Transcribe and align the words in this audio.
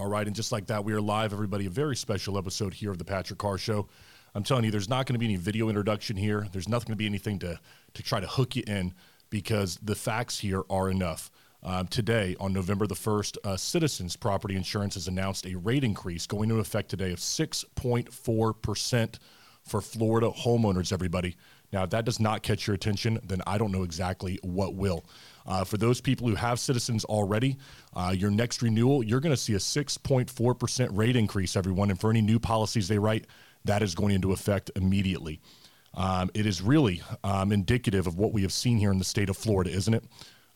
All 0.00 0.06
right, 0.06 0.26
and 0.26 0.34
just 0.34 0.50
like 0.50 0.68
that, 0.68 0.82
we 0.82 0.94
are 0.94 1.00
live, 1.00 1.34
everybody. 1.34 1.66
A 1.66 1.70
very 1.70 1.94
special 1.94 2.38
episode 2.38 2.72
here 2.72 2.90
of 2.90 2.96
the 2.96 3.04
Patrick 3.04 3.38
Carr 3.38 3.58
Show. 3.58 3.86
I'm 4.34 4.42
telling 4.42 4.64
you, 4.64 4.70
there's 4.70 4.88
not 4.88 5.04
going 5.04 5.12
to 5.12 5.18
be 5.18 5.26
any 5.26 5.36
video 5.36 5.68
introduction 5.68 6.16
here. 6.16 6.48
There's 6.52 6.70
nothing 6.70 6.86
going 6.86 6.94
to 6.94 6.98
be 6.98 7.04
anything 7.04 7.38
to 7.40 7.60
to 7.92 8.02
try 8.02 8.18
to 8.18 8.26
hook 8.26 8.56
you 8.56 8.62
in 8.66 8.94
because 9.28 9.78
the 9.82 9.94
facts 9.94 10.38
here 10.38 10.62
are 10.70 10.88
enough. 10.88 11.30
Um, 11.62 11.86
today, 11.86 12.34
on 12.40 12.54
November 12.54 12.86
the 12.86 12.94
1st, 12.94 13.36
uh, 13.44 13.58
Citizens 13.58 14.16
Property 14.16 14.56
Insurance 14.56 14.94
has 14.94 15.06
announced 15.06 15.44
a 15.44 15.56
rate 15.56 15.84
increase 15.84 16.26
going 16.26 16.48
into 16.48 16.62
effect 16.62 16.88
today 16.88 17.12
of 17.12 17.18
6.4% 17.18 19.18
for 19.64 19.82
Florida 19.82 20.30
homeowners, 20.30 20.94
everybody. 20.94 21.36
Now, 21.72 21.84
if 21.84 21.90
that 21.90 22.04
does 22.04 22.18
not 22.18 22.42
catch 22.42 22.66
your 22.66 22.74
attention, 22.74 23.20
then 23.22 23.42
I 23.46 23.58
don't 23.58 23.70
know 23.70 23.82
exactly 23.82 24.38
what 24.42 24.74
will. 24.74 25.04
Uh, 25.46 25.64
for 25.64 25.76
those 25.76 26.00
people 26.00 26.28
who 26.28 26.34
have 26.34 26.58
citizens 26.58 27.04
already, 27.04 27.56
uh, 27.94 28.14
your 28.16 28.30
next 28.30 28.62
renewal, 28.62 29.02
you're 29.02 29.20
going 29.20 29.34
to 29.34 29.40
see 29.40 29.54
a 29.54 29.58
6.4% 29.58 30.88
rate 30.96 31.16
increase, 31.16 31.56
everyone. 31.56 31.90
And 31.90 32.00
for 32.00 32.10
any 32.10 32.20
new 32.20 32.38
policies 32.38 32.88
they 32.88 32.98
write, 32.98 33.26
that 33.64 33.82
is 33.82 33.94
going 33.94 34.14
into 34.14 34.32
effect 34.32 34.70
immediately. 34.74 35.40
Um, 35.94 36.30
it 36.34 36.46
is 36.46 36.62
really 36.62 37.02
um, 37.24 37.52
indicative 37.52 38.06
of 38.06 38.16
what 38.16 38.32
we 38.32 38.42
have 38.42 38.52
seen 38.52 38.78
here 38.78 38.90
in 38.90 38.98
the 38.98 39.04
state 39.04 39.28
of 39.28 39.36
Florida, 39.36 39.70
isn't 39.70 39.94
it? 39.94 40.04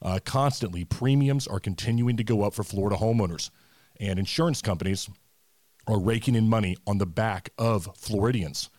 Uh, 0.00 0.18
constantly, 0.24 0.84
premiums 0.84 1.46
are 1.46 1.58
continuing 1.58 2.16
to 2.16 2.24
go 2.24 2.42
up 2.42 2.54
for 2.54 2.62
Florida 2.62 2.96
homeowners, 2.96 3.50
and 3.98 4.18
insurance 4.18 4.60
companies 4.60 5.08
are 5.86 5.98
raking 5.98 6.34
in 6.34 6.48
money 6.48 6.76
on 6.86 6.98
the 6.98 7.06
back 7.06 7.50
of 7.58 7.88
Floridians. 7.96 8.70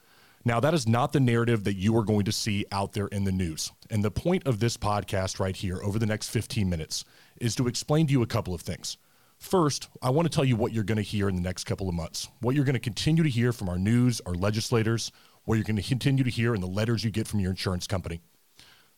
Now, 0.47 0.59
that 0.59 0.75
is 0.75 0.87
not 0.87 1.11
the 1.11 1.19
narrative 1.19 1.63
that 1.63 1.73
you 1.73 1.97
are 1.97 2.03
going 2.03 2.25
to 2.25 2.31
see 2.31 2.65
out 2.71 2.93
there 2.93 3.07
in 3.07 3.23
the 3.23 3.31
news. 3.31 3.71
And 3.89 4.03
the 4.03 4.11
point 4.11 4.45
of 4.45 4.59
this 4.59 4.77
podcast 4.77 5.39
right 5.39 5.55
here 5.55 5.79
over 5.83 5.97
the 5.97 6.05
next 6.05 6.29
15 6.29 6.69
minutes 6.69 7.03
is 7.41 7.55
to 7.55 7.67
explain 7.67 8.05
to 8.05 8.11
you 8.11 8.21
a 8.21 8.27
couple 8.27 8.53
of 8.53 8.61
things. 8.61 8.97
First, 9.39 9.89
I 10.03 10.11
want 10.11 10.31
to 10.31 10.33
tell 10.33 10.45
you 10.45 10.55
what 10.55 10.71
you're 10.71 10.83
going 10.83 10.97
to 10.97 11.01
hear 11.01 11.27
in 11.27 11.35
the 11.35 11.41
next 11.41 11.63
couple 11.63 11.89
of 11.89 11.95
months, 11.95 12.29
what 12.41 12.53
you're 12.53 12.63
going 12.63 12.73
to 12.73 12.79
continue 12.79 13.23
to 13.23 13.29
hear 13.29 13.51
from 13.53 13.69
our 13.69 13.79
news, 13.79 14.21
our 14.27 14.35
legislators, 14.35 15.11
what 15.45 15.55
you're 15.55 15.63
going 15.63 15.75
to 15.77 15.81
continue 15.81 16.23
to 16.23 16.29
hear 16.29 16.53
in 16.53 16.61
the 16.61 16.67
letters 16.67 17.03
you 17.03 17.09
get 17.09 17.27
from 17.27 17.39
your 17.39 17.49
insurance 17.49 17.87
company. 17.87 18.21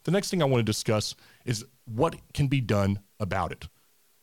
The 0.03 0.11
next 0.11 0.29
thing 0.29 0.41
I 0.41 0.45
want 0.45 0.59
to 0.59 0.69
discuss 0.69 1.15
is 1.45 1.65
what 1.85 2.17
can 2.33 2.47
be 2.47 2.59
done 2.59 2.99
about 3.21 3.53
it. 3.53 3.69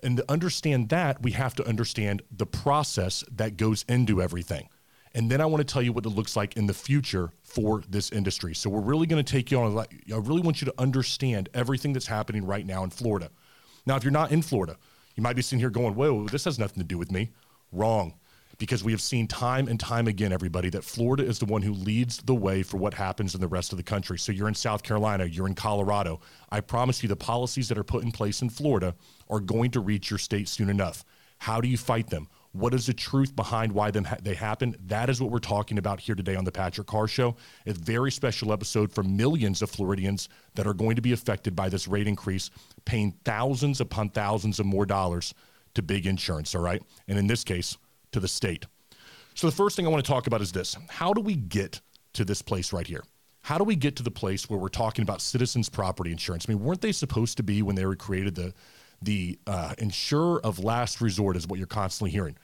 And 0.03 0.19
to 0.19 0.31
understand 0.31 0.91
that, 0.91 1.23
we 1.23 1.33
have 1.33 1.55
to 1.55 1.67
understand 1.67 2.21
the 2.31 2.47
process 2.47 3.25
that 3.33 3.57
goes 3.57 3.87
into 3.89 4.21
everything. 4.21 4.69
And 5.17 5.31
then 5.31 5.41
I 5.41 5.47
want 5.47 5.67
to 5.67 5.73
tell 5.73 5.81
you 5.81 5.93
what 5.93 6.05
it 6.05 6.11
looks 6.11 6.35
like 6.35 6.57
in 6.57 6.67
the 6.67 6.75
future 6.75 7.31
for 7.43 7.83
this 7.89 8.11
industry. 8.11 8.55
So 8.55 8.69
we're 8.69 8.81
really 8.81 9.07
going 9.07 9.25
to 9.25 9.33
take 9.33 9.51
you 9.51 9.61
on. 9.61 9.79
I 9.79 9.87
really 10.09 10.41
want 10.43 10.61
you 10.61 10.65
to 10.65 10.75
understand 10.77 11.49
everything 11.55 11.93
that's 11.93 12.07
happening 12.07 12.45
right 12.45 12.67
now 12.67 12.83
in 12.83 12.91
Florida. 12.91 13.31
Now, 13.87 13.97
if 13.97 14.03
you're 14.03 14.11
not 14.11 14.33
in 14.33 14.43
Florida, 14.43 14.77
you 15.15 15.23
might 15.23 15.37
be 15.37 15.43
sitting 15.43 15.61
here 15.61 15.71
going, 15.71 15.95
whoa, 15.95 16.27
this 16.27 16.45
has 16.45 16.59
nothing 16.59 16.83
to 16.83 16.87
do 16.87 16.99
with 16.99 17.13
me. 17.13 17.31
Wrong. 17.71 18.15
Because 18.59 18.83
we 18.83 18.93
have 18.93 19.01
seen 19.01 19.27
time 19.27 19.69
and 19.69 19.79
time 19.79 20.07
again, 20.07 20.33
everybody, 20.33 20.71
that 20.71 20.85
Florida 20.85 21.25
is 21.25 21.39
the 21.39 21.45
one 21.45 21.63
who 21.63 21.73
leads 21.73 22.19
the 22.19 22.35
way 22.35 22.63
for 22.63 22.77
what 22.77 22.95
happens 22.95 23.35
in 23.35 23.41
the 23.41 23.49
rest 23.49 23.73
of 23.73 23.79
the 23.79 23.83
country. 23.85 24.19
So 24.19 24.33
you're 24.33 24.49
in 24.49 24.55
South 24.55 24.83
Carolina, 24.83 25.25
you're 25.25 25.49
in 25.49 25.55
Colorado. 25.55 26.21
I 26.51 26.61
promise 26.61 27.03
you, 27.03 27.09
the 27.09 27.17
policies 27.17 27.69
that 27.69 27.79
are 27.79 27.85
put 27.85 28.05
in 28.05 28.13
place 28.13 28.43
in 28.43 28.51
Florida 28.51 28.95
are 29.29 29.41
going 29.41 29.73
to 29.73 29.81
reach 29.81 30.11
your 30.11 30.19
state 30.19 30.49
soon 30.49 30.71
enough. 30.71 31.05
How 31.39 31.61
do 31.61 31.69
you 31.69 31.77
fight 31.77 32.11
them? 32.11 32.29
What 32.55 32.73
is 32.73 32.87
the 32.87 32.95
truth 32.95 33.35
behind 33.35 33.73
why 33.73 33.91
them 33.91 34.05
ha- 34.05 34.19
they 34.23 34.35
happen? 34.35 34.77
That 34.87 35.11
is 35.11 35.21
what 35.21 35.33
we're 35.33 35.41
talking 35.41 35.77
about 35.77 35.99
here 35.99 36.15
today 36.15 36.37
on 36.37 36.45
the 36.45 36.53
Patrick 36.53 36.87
Carr 36.87 37.09
Show. 37.09 37.35
A 37.67 37.73
very 37.73 38.13
special 38.13 38.53
episode 38.53 38.93
for 38.93 39.03
millions 39.03 39.61
of 39.61 39.71
Floridians 39.71 40.29
that 40.55 40.65
are 40.65 40.73
going 40.73 40.95
to 40.95 41.03
be 41.03 41.11
affected 41.11 41.57
by 41.57 41.69
this 41.69 41.89
rate 41.89 42.07
increase, 42.07 42.51
paying 42.85 43.13
thousands 43.25 43.81
upon 43.81 44.11
thousands 44.11 44.61
of 44.61 44.67
more 44.67 44.87
dollars 44.87 45.35
to 45.75 45.83
big 45.83 46.07
insurance, 46.07 46.55
all 46.55 46.63
right? 46.63 46.81
And 47.09 47.19
in 47.19 47.27
this 47.27 47.43
case, 47.43 47.77
to 48.13 48.21
the 48.21 48.29
state. 48.29 48.67
So 49.35 49.49
the 49.49 49.57
first 49.57 49.75
thing 49.75 49.85
I 49.85 49.91
want 49.91 50.05
to 50.05 50.09
talk 50.09 50.29
about 50.29 50.41
is 50.41 50.53
this. 50.53 50.77
How 50.89 51.13
do 51.13 51.21
we 51.21 51.35
get 51.35 51.81
to 52.13 52.25
this 52.25 52.41
place 52.41 52.73
right 52.73 52.87
here? 52.87 53.03
How 53.43 53.59
do 53.59 53.65
we 53.65 53.75
get 53.75 53.97
to 53.97 54.05
the 54.05 54.13
place 54.13 54.49
where 54.49 54.61
we're 54.61 54.69
talking 54.69 55.03
about 55.03 55.21
citizens 55.21 55.69
property 55.69 56.13
insurance? 56.13 56.47
I 56.49 56.53
mean, 56.53 56.63
weren't 56.63 56.83
they 56.83 56.93
supposed 56.93 57.37
to 57.39 57.43
be 57.43 57.63
when 57.63 57.75
they 57.75 57.85
were 57.85 57.97
created 57.97 58.37
the 58.37 58.55
the 59.05 59.39
uh, 59.47 59.75
insurer 59.79 60.45
of 60.45 60.59
last 60.59 61.01
resort 61.01 61.37
is 61.37 61.47
what 61.47 61.59
you're 61.59 61.67
constantly 61.67 62.11
hearing. 62.11 62.37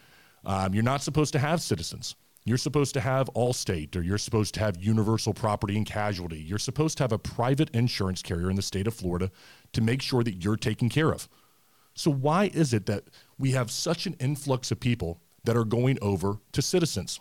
Um, 0.44 0.74
you're 0.74 0.82
not 0.82 1.02
supposed 1.02 1.32
to 1.32 1.38
have 1.38 1.60
citizens. 1.60 2.14
You're 2.44 2.58
supposed 2.58 2.94
to 2.94 3.00
have 3.00 3.28
Allstate, 3.34 3.94
or 3.96 4.00
you're 4.00 4.18
supposed 4.18 4.54
to 4.54 4.60
have 4.60 4.82
Universal 4.82 5.34
Property 5.34 5.76
and 5.76 5.84
Casualty. 5.84 6.38
You're 6.40 6.58
supposed 6.58 6.96
to 6.98 7.04
have 7.04 7.12
a 7.12 7.18
private 7.18 7.70
insurance 7.70 8.22
carrier 8.22 8.48
in 8.48 8.56
the 8.56 8.62
state 8.62 8.86
of 8.86 8.94
Florida 8.94 9.30
to 9.72 9.82
make 9.82 10.00
sure 10.00 10.22
that 10.22 10.42
you're 10.42 10.56
taken 10.56 10.88
care 10.88 11.12
of. 11.12 11.28
So, 11.94 12.10
why 12.10 12.50
is 12.54 12.72
it 12.72 12.86
that 12.86 13.04
we 13.38 13.50
have 13.50 13.70
such 13.70 14.06
an 14.06 14.16
influx 14.20 14.70
of 14.70 14.80
people 14.80 15.20
that 15.44 15.56
are 15.56 15.64
going 15.64 15.98
over 16.00 16.38
to 16.52 16.62
citizens? 16.62 17.20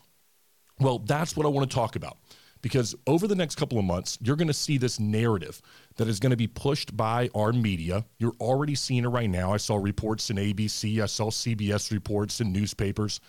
Well, 0.79 0.99
that's 0.99 1.35
what 1.35 1.45
I 1.45 1.49
want 1.49 1.69
to 1.69 1.75
talk 1.75 1.97
about 1.97 2.17
because 2.61 2.95
over 3.07 3.27
the 3.27 3.35
next 3.35 3.55
couple 3.55 3.79
of 3.79 3.85
months, 3.85 4.17
you're 4.21 4.35
going 4.35 4.47
to 4.47 4.53
see 4.53 4.77
this 4.77 4.99
narrative 4.99 5.61
that 5.95 6.07
is 6.07 6.19
going 6.19 6.31
to 6.31 6.37
be 6.37 6.47
pushed 6.47 6.95
by 6.95 7.29
our 7.33 7.53
media. 7.53 8.05
You're 8.17 8.35
already 8.39 8.75
seeing 8.75 9.05
it 9.05 9.09
right 9.09 9.29
now. 9.29 9.53
I 9.53 9.57
saw 9.57 9.77
reports 9.77 10.29
in 10.29 10.37
ABC, 10.37 11.01
I 11.01 11.05
saw 11.05 11.29
CBS 11.29 11.91
reports 11.91 12.41
in 12.41 12.51
newspapers 12.51 13.21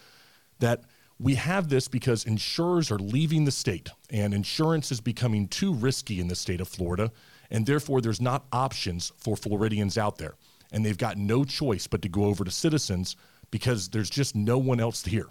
that 0.59 0.83
we 1.19 1.35
have 1.35 1.69
this 1.69 1.87
because 1.87 2.25
insurers 2.25 2.91
are 2.91 2.99
leaving 2.99 3.45
the 3.45 3.51
state 3.51 3.91
and 4.09 4.33
insurance 4.33 4.91
is 4.91 5.01
becoming 5.01 5.49
too 5.49 5.75
risky 5.75 6.19
in 6.19 6.29
the 6.29 6.35
state 6.35 6.61
of 6.61 6.69
Florida. 6.69 7.13
And 7.51 7.67
therefore, 7.67 8.01
there's 8.01 8.21
not 8.21 8.47
options 8.53 9.13
for 9.19 9.37
Floridians 9.37 9.99
out 9.99 10.17
there. 10.17 10.35
And 10.73 10.85
they've 10.85 10.97
got 10.97 11.19
no 11.19 11.45
choice 11.45 11.87
but 11.87 12.01
to 12.03 12.09
go 12.09 12.25
over 12.25 12.45
to 12.45 12.51
citizens 12.51 13.17
because 13.51 13.89
there's 13.89 14.09
just 14.09 14.35
no 14.35 14.57
one 14.57 14.81
else 14.81 15.05
here. 15.05 15.29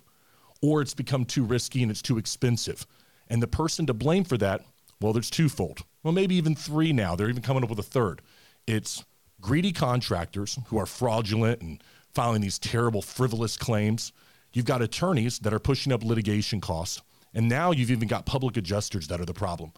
Or 0.61 0.81
it's 0.81 0.93
become 0.93 1.25
too 1.25 1.43
risky 1.43 1.81
and 1.81 1.89
it's 1.89 2.01
too 2.01 2.17
expensive. 2.17 2.85
And 3.29 3.41
the 3.41 3.47
person 3.47 3.85
to 3.85 3.93
blame 3.93 4.23
for 4.23 4.37
that, 4.37 4.61
well, 5.01 5.13
there's 5.13 5.29
twofold. 5.29 5.83
Well, 6.03 6.13
maybe 6.13 6.35
even 6.35 6.55
three 6.55 6.93
now. 6.93 7.15
They're 7.15 7.29
even 7.29 7.43
coming 7.43 7.63
up 7.63 7.69
with 7.69 7.79
a 7.79 7.83
third. 7.83 8.21
It's 8.67 9.03
greedy 9.41 9.71
contractors 9.71 10.57
who 10.67 10.77
are 10.77 10.85
fraudulent 10.85 11.61
and 11.61 11.83
filing 12.13 12.41
these 12.41 12.59
terrible, 12.59 13.01
frivolous 13.01 13.57
claims. 13.57 14.11
You've 14.53 14.65
got 14.65 14.81
attorneys 14.81 15.39
that 15.39 15.53
are 15.53 15.59
pushing 15.59 15.93
up 15.93 16.03
litigation 16.03 16.59
costs. 16.59 17.01
And 17.33 17.47
now 17.47 17.71
you've 17.71 17.91
even 17.91 18.07
got 18.07 18.25
public 18.25 18.57
adjusters 18.57 19.07
that 19.07 19.21
are 19.21 19.25
the 19.25 19.33
problem. 19.33 19.71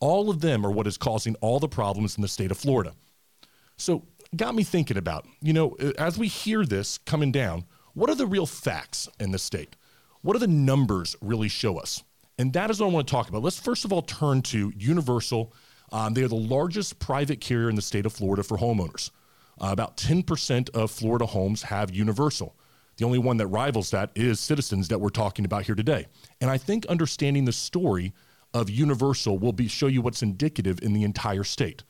All 0.00 0.30
of 0.30 0.40
them 0.40 0.64
are 0.64 0.70
what 0.70 0.86
is 0.86 0.98
causing 0.98 1.34
all 1.36 1.58
the 1.58 1.68
problems 1.68 2.16
in 2.16 2.22
the 2.22 2.28
state 2.28 2.50
of 2.50 2.58
Florida. 2.58 2.92
So, 3.76 4.04
got 4.36 4.54
me 4.54 4.62
thinking 4.62 4.98
about, 4.98 5.26
you 5.40 5.52
know, 5.52 5.76
as 5.98 6.18
we 6.18 6.28
hear 6.28 6.64
this 6.66 6.98
coming 6.98 7.32
down, 7.32 7.64
what 7.94 8.10
are 8.10 8.14
the 8.14 8.26
real 8.26 8.46
facts 8.46 9.08
in 9.18 9.30
the 9.30 9.38
state? 9.38 9.74
What 10.20 10.34
do 10.34 10.38
the 10.38 10.46
numbers 10.46 11.16
really 11.20 11.48
show 11.48 11.78
us? 11.78 12.02
And 12.38 12.52
that 12.52 12.70
is 12.70 12.80
what 12.80 12.88
I 12.88 12.92
want 12.92 13.06
to 13.06 13.10
talk 13.10 13.28
about. 13.28 13.42
Let's 13.42 13.58
first 13.58 13.84
of 13.84 13.92
all 13.92 14.02
turn 14.02 14.42
to 14.42 14.72
Universal. 14.76 15.52
Um, 15.90 16.14
they 16.14 16.22
are 16.22 16.28
the 16.28 16.36
largest 16.36 16.98
private 16.98 17.40
carrier 17.40 17.68
in 17.68 17.74
the 17.74 17.82
state 17.82 18.06
of 18.06 18.12
Florida 18.12 18.42
for 18.42 18.58
homeowners. 18.58 19.10
Uh, 19.60 19.70
about 19.72 19.96
10% 19.96 20.70
of 20.70 20.90
Florida 20.90 21.26
homes 21.26 21.62
have 21.62 21.90
Universal. 21.90 22.54
The 22.96 23.04
only 23.04 23.18
one 23.18 23.36
that 23.38 23.46
rivals 23.48 23.90
that 23.90 24.10
is 24.14 24.38
Citizens 24.38 24.88
that 24.88 25.00
we're 25.00 25.08
talking 25.08 25.44
about 25.44 25.64
here 25.64 25.74
today. 25.74 26.06
And 26.40 26.50
I 26.50 26.58
think 26.58 26.86
understanding 26.86 27.44
the 27.44 27.52
story 27.52 28.12
of 28.54 28.70
Universal 28.70 29.38
will 29.38 29.52
be 29.52 29.68
show 29.68 29.86
you 29.86 30.02
what's 30.02 30.22
indicative 30.22 30.80
in 30.82 30.92
the 30.92 31.02
entire 31.04 31.44
state. 31.44 31.82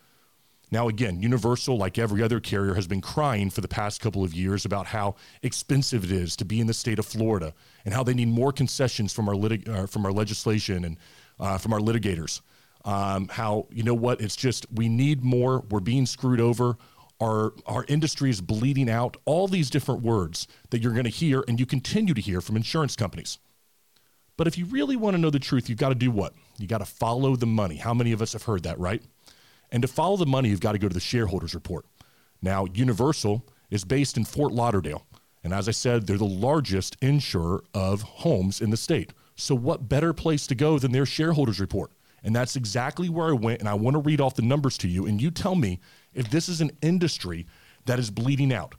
Now, 0.71 0.89
again, 0.89 1.23
Universal, 1.23 1.79
like 1.79 1.99
every 1.99 2.23
other 2.23 2.41
carrier, 2.41 2.75
has 2.75 2.87
been 2.87 3.01
crying 3.01 3.49
for 3.49 3.63
the 3.63 3.69
past 3.69 4.01
couple 4.01 4.23
of 4.23 4.35
years 4.35 4.65
about 4.65 4.87
how 4.87 5.15
expensive 5.43 6.05
it 6.05 6.13
is 6.13 6.37
to 6.37 6.45
be 6.45 6.61
in 6.61 6.67
the 6.67 6.75
state 6.75 6.99
of 6.99 7.07
Florida 7.07 7.55
and 7.85 7.95
how 7.95 8.03
they 8.03 8.15
need 8.15 8.29
more 8.29 8.53
concessions 8.53 9.13
from 9.13 9.29
our, 9.29 9.35
litig- 9.35 9.69
uh, 9.69 9.87
from 9.87 10.05
our 10.05 10.13
legislation 10.13 10.85
and 10.85 10.97
uh, 11.41 11.57
from 11.57 11.73
our 11.73 11.81
litigators. 11.81 12.43
Um, 12.85 13.29
how, 13.29 13.67
you 13.71 13.83
know 13.83 13.95
what, 13.95 14.21
it's 14.21 14.37
just 14.37 14.67
we 14.73 14.89
need 14.89 15.25
more, 15.25 15.65
we're 15.71 15.81
being 15.81 16.07
screwed 16.07 16.41
over, 16.41 16.77
our, 17.21 17.53
our 17.67 17.85
industry 17.89 18.31
is 18.31 18.41
bleeding 18.41 18.89
out, 18.89 19.17
all 19.25 19.49
these 19.49 19.71
different 19.71 20.03
words 20.03 20.47
that 20.71 20.81
you're 20.81 20.93
going 20.93 21.05
to 21.05 21.11
hear 21.11 21.45
and 21.49 21.59
you 21.59 21.67
continue 21.67 22.15
to 22.15 22.21
hear 22.21 22.41
from 22.41 22.57
insurance 22.57 22.95
companies. 22.95 23.39
But 24.37 24.47
if 24.47 24.57
you 24.57 24.67
really 24.67 24.95
want 24.95 25.17
to 25.17 25.21
know 25.21 25.31
the 25.31 25.41
truth, 25.41 25.69
you've 25.69 25.81
got 25.81 25.89
to 25.89 25.97
do 25.97 26.13
what? 26.13 26.33
You 26.59 26.69
got 26.69 26.79
to 26.79 26.85
follow 26.85 27.35
the 27.35 27.47
money. 27.47 27.77
How 27.77 27.93
many 27.93 28.13
of 28.13 28.23
us 28.23 28.35
have 28.35 28.45
heard 28.45 28.63
that, 28.63 28.79
right? 28.79 29.03
And 29.71 29.83
to 29.83 29.89
follow 29.89 30.17
the 30.17 30.27
money, 30.27 30.49
you've 30.49 30.61
got 30.61 30.73
to 30.73 30.79
go 30.79 30.89
to 30.89 30.95
the 30.95 31.01
shareholders 31.01 31.55
report. 31.55 31.87
Now, 32.41 32.67
Universal 32.73 33.45
is 33.71 33.85
based 33.85 34.17
in 34.17 34.25
Fort 34.25 34.53
Lauderdale. 34.53 35.07
And 35.45 35.53
as 35.53 35.69
I 35.69 35.73
said, 35.73 36.07
they're 36.07 36.17
the 36.17 36.25
largest 36.25 36.97
insurer 37.01 37.63
of 37.75 38.03
homes 38.03 38.61
in 38.61 38.71
the 38.71 38.77
state. 38.77 39.13
So, 39.37 39.55
what 39.55 39.89
better 39.89 40.13
place 40.13 40.47
to 40.49 40.55
go 40.55 40.79
than 40.79 40.93
their 40.93 41.07
shareholders 41.07 41.61
report? 41.61 41.93
And 42.25 42.35
that's 42.35 42.57
exactly 42.57 43.09
where 43.09 43.29
I 43.29 43.33
went. 43.33 43.61
And 43.61 43.69
I 43.69 43.75
want 43.75 43.95
to 43.95 44.01
read 44.01 44.21
off 44.21 44.35
the 44.35 44.43
numbers 44.43 44.77
to 44.79 44.89
you. 44.89 45.07
And 45.07 45.23
you 45.23 45.31
tell 45.31 45.55
me 45.55 45.79
if 46.15 46.31
this 46.31 46.49
is 46.49 46.61
an 46.61 46.73
industry 46.83 47.47
that 47.87 47.99
is 47.99 48.11
bleeding 48.11 48.53
out, 48.53 48.75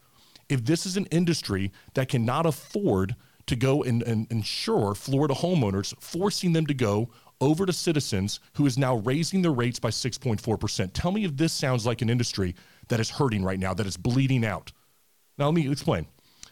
if 0.50 0.66
this 0.66 0.86
is 0.86 0.98
an 0.98 1.06
industry 1.08 1.72
that 1.94 2.10
cannot 2.10 2.46
afford 2.46 3.16
to 3.48 3.56
go 3.56 3.82
and, 3.84 4.04
and 4.04 4.28
insure 4.30 4.94
Florida 4.94 5.34
homeowners, 5.34 5.94
forcing 6.00 6.54
them 6.54 6.68
to 6.68 6.74
go 6.74 7.10
over 7.42 7.66
to 7.66 7.74
Citizens, 7.74 8.40
who 8.54 8.66
is 8.66 8.78
now 8.78 8.98
raising 8.98 9.42
their 9.42 9.52
rates 9.52 9.80
by 9.80 9.90
6.4%. 9.90 10.92
Tell 10.94 11.12
me 11.12 11.26
if 11.26 11.38
this 11.38 11.54
sounds 11.54 11.86
like 11.86 12.02
an 12.02 12.10
industry 12.10 12.56
that 12.90 13.00
is 13.00 13.10
hurting 13.10 13.44
right 13.44 13.60
now, 13.60 13.74
that 13.74 13.88
is 13.88 13.98
bleeding 13.98 14.46
out. 14.46 14.72
Now, 15.38 15.46
let 15.46 15.54
me 15.54 15.72
explain. 15.72 16.08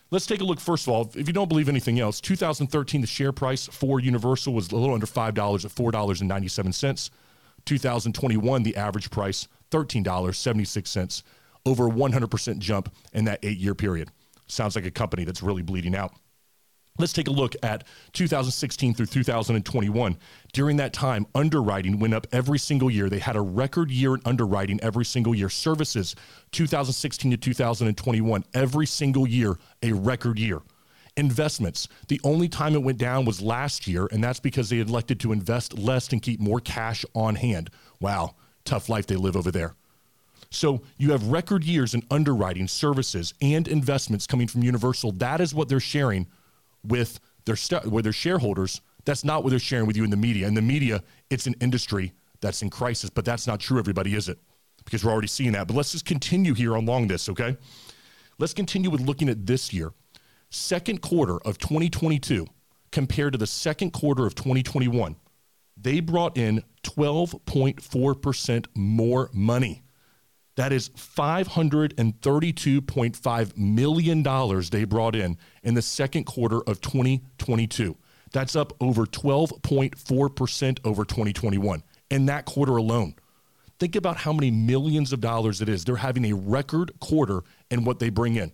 Let's 0.09 0.25
take 0.25 0.39
a 0.39 0.45
look 0.45 0.61
first 0.61 0.87
of 0.87 0.93
all. 0.93 1.11
If 1.15 1.27
you 1.27 1.33
don't 1.33 1.49
believe 1.49 1.67
anything 1.67 1.99
else, 1.99 2.21
2013 2.21 3.01
the 3.01 3.07
share 3.07 3.33
price 3.33 3.67
for 3.67 3.99
Universal 3.99 4.53
was 4.53 4.71
a 4.71 4.75
little 4.77 4.93
under 4.93 5.05
five 5.05 5.33
dollars 5.33 5.65
at 5.65 5.71
four 5.71 5.91
dollars 5.91 6.21
and 6.21 6.29
ninety 6.29 6.47
seven 6.47 6.71
cents. 6.71 7.11
2021 7.65 8.63
the 8.63 8.77
average 8.77 9.11
price 9.11 9.49
thirteen 9.69 10.03
dollars 10.03 10.37
seventy 10.37 10.63
six 10.63 10.89
cents, 10.89 11.23
over 11.65 11.89
100 11.89 12.31
percent 12.31 12.59
jump 12.59 12.95
in 13.11 13.25
that 13.25 13.39
eight 13.43 13.57
year 13.57 13.75
period. 13.75 14.09
Sounds 14.47 14.77
like 14.77 14.85
a 14.85 14.91
company 14.91 15.25
that's 15.25 15.43
really 15.43 15.61
bleeding 15.61 15.93
out. 15.93 16.13
Let's 16.99 17.13
take 17.13 17.27
a 17.27 17.31
look 17.31 17.55
at 17.61 17.83
2016 18.13 18.95
through 18.95 19.05
2021. 19.05 20.17
During 20.53 20.77
that 20.77 20.93
time, 20.93 21.27
underwriting 21.35 21.99
went 21.99 22.13
up 22.13 22.25
every 22.31 22.57
single 22.57 22.89
year. 22.89 23.09
They 23.09 23.19
had 23.19 23.35
a 23.35 23.41
record 23.41 23.91
year 23.91 24.15
in 24.15 24.21
underwriting 24.25 24.79
every 24.81 25.05
single 25.05 25.35
year. 25.35 25.49
Services, 25.49 26.15
2016 26.51 27.31
to 27.31 27.37
2021, 27.37 28.43
every 28.53 28.87
single 28.87 29.27
year, 29.27 29.57
a 29.83 29.91
record 29.93 30.39
year. 30.39 30.61
Investments, 31.15 31.87
the 32.07 32.21
only 32.23 32.47
time 32.47 32.75
it 32.75 32.83
went 32.83 32.97
down 32.99 33.25
was 33.25 33.41
last 33.41 33.87
year, 33.87 34.07
and 34.11 34.23
that's 34.23 34.39
because 34.39 34.69
they 34.69 34.79
elected 34.79 35.19
to 35.19 35.31
invest 35.31 35.77
less 35.77 36.11
and 36.11 36.21
keep 36.21 36.39
more 36.39 36.59
cash 36.59 37.05
on 37.15 37.35
hand. 37.35 37.69
Wow, 37.99 38.35
tough 38.65 38.89
life 38.89 39.07
they 39.07 39.15
live 39.15 39.35
over 39.35 39.51
there. 39.51 39.75
So 40.49 40.81
you 40.97 41.11
have 41.11 41.27
record 41.27 41.63
years 41.63 41.93
in 41.93 42.03
underwriting, 42.09 42.67
services, 42.67 43.33
and 43.41 43.67
investments 43.67 44.27
coming 44.27 44.47
from 44.47 44.63
Universal. 44.63 45.13
That 45.13 45.41
is 45.41 45.53
what 45.53 45.69
they're 45.69 45.79
sharing 45.79 46.27
with 46.83 47.19
their 47.45 47.55
st- 47.55 47.85
with 47.91 48.03
their 48.03 48.13
shareholders. 48.13 48.81
That's 49.05 49.23
not 49.23 49.43
what 49.43 49.51
they're 49.51 49.59
sharing 49.59 49.87
with 49.87 49.95
you 49.95 50.03
in 50.03 50.09
the 50.09 50.17
media. 50.17 50.47
In 50.47 50.53
the 50.53 50.61
media, 50.61 51.01
it's 51.29 51.47
an 51.47 51.55
industry 51.61 52.13
that's 52.41 52.61
in 52.61 52.69
crisis, 52.69 53.09
but 53.09 53.25
that's 53.25 53.47
not 53.47 53.59
true, 53.59 53.79
everybody, 53.79 54.13
is 54.15 54.27
it? 54.27 54.37
Because 54.83 55.03
we're 55.03 55.11
already 55.11 55.27
seeing 55.27 55.53
that. 55.53 55.67
But 55.67 55.75
let's 55.75 55.91
just 55.91 56.05
continue 56.05 56.53
here 56.53 56.75
along 56.75 57.07
this, 57.07 57.29
okay? 57.29 57.57
Let's 58.37 58.53
continue 58.53 58.89
with 58.89 59.01
looking 59.01 59.29
at 59.29 59.45
this 59.45 59.73
year. 59.73 59.93
Second 60.49 61.01
quarter 61.01 61.37
of 61.39 61.57
2022 61.57 62.47
compared 62.91 63.33
to 63.33 63.39
the 63.39 63.47
second 63.47 63.91
quarter 63.91 64.25
of 64.25 64.35
2021, 64.35 65.15
they 65.75 65.99
brought 65.99 66.37
in 66.37 66.63
12.4% 66.83 68.65
more 68.75 69.29
money. 69.33 69.83
That 70.57 70.73
is 70.73 70.89
$532.5 70.89 73.57
million 73.57 74.23
they 74.71 74.83
brought 74.85 75.15
in 75.15 75.37
in 75.61 75.75
the 75.75 75.83
second 75.83 76.23
quarter 76.23 76.61
of 76.61 76.81
2022. 76.81 77.95
That's 78.31 78.55
up 78.55 78.73
over 78.81 79.05
12.4% 79.05 80.79
over 80.83 81.05
2021 81.05 81.83
in 82.09 82.25
that 82.25 82.45
quarter 82.45 82.77
alone. 82.77 83.13
Think 83.79 83.95
about 83.95 84.17
how 84.17 84.33
many 84.33 84.49
millions 84.49 85.13
of 85.13 85.21
dollars 85.21 85.61
it 85.61 85.69
is. 85.69 85.85
They're 85.85 85.95
having 85.95 86.25
a 86.25 86.33
record 86.33 86.91
quarter 86.99 87.43
in 87.69 87.85
what 87.85 87.99
they 87.99 88.09
bring 88.09 88.37
in. 88.37 88.51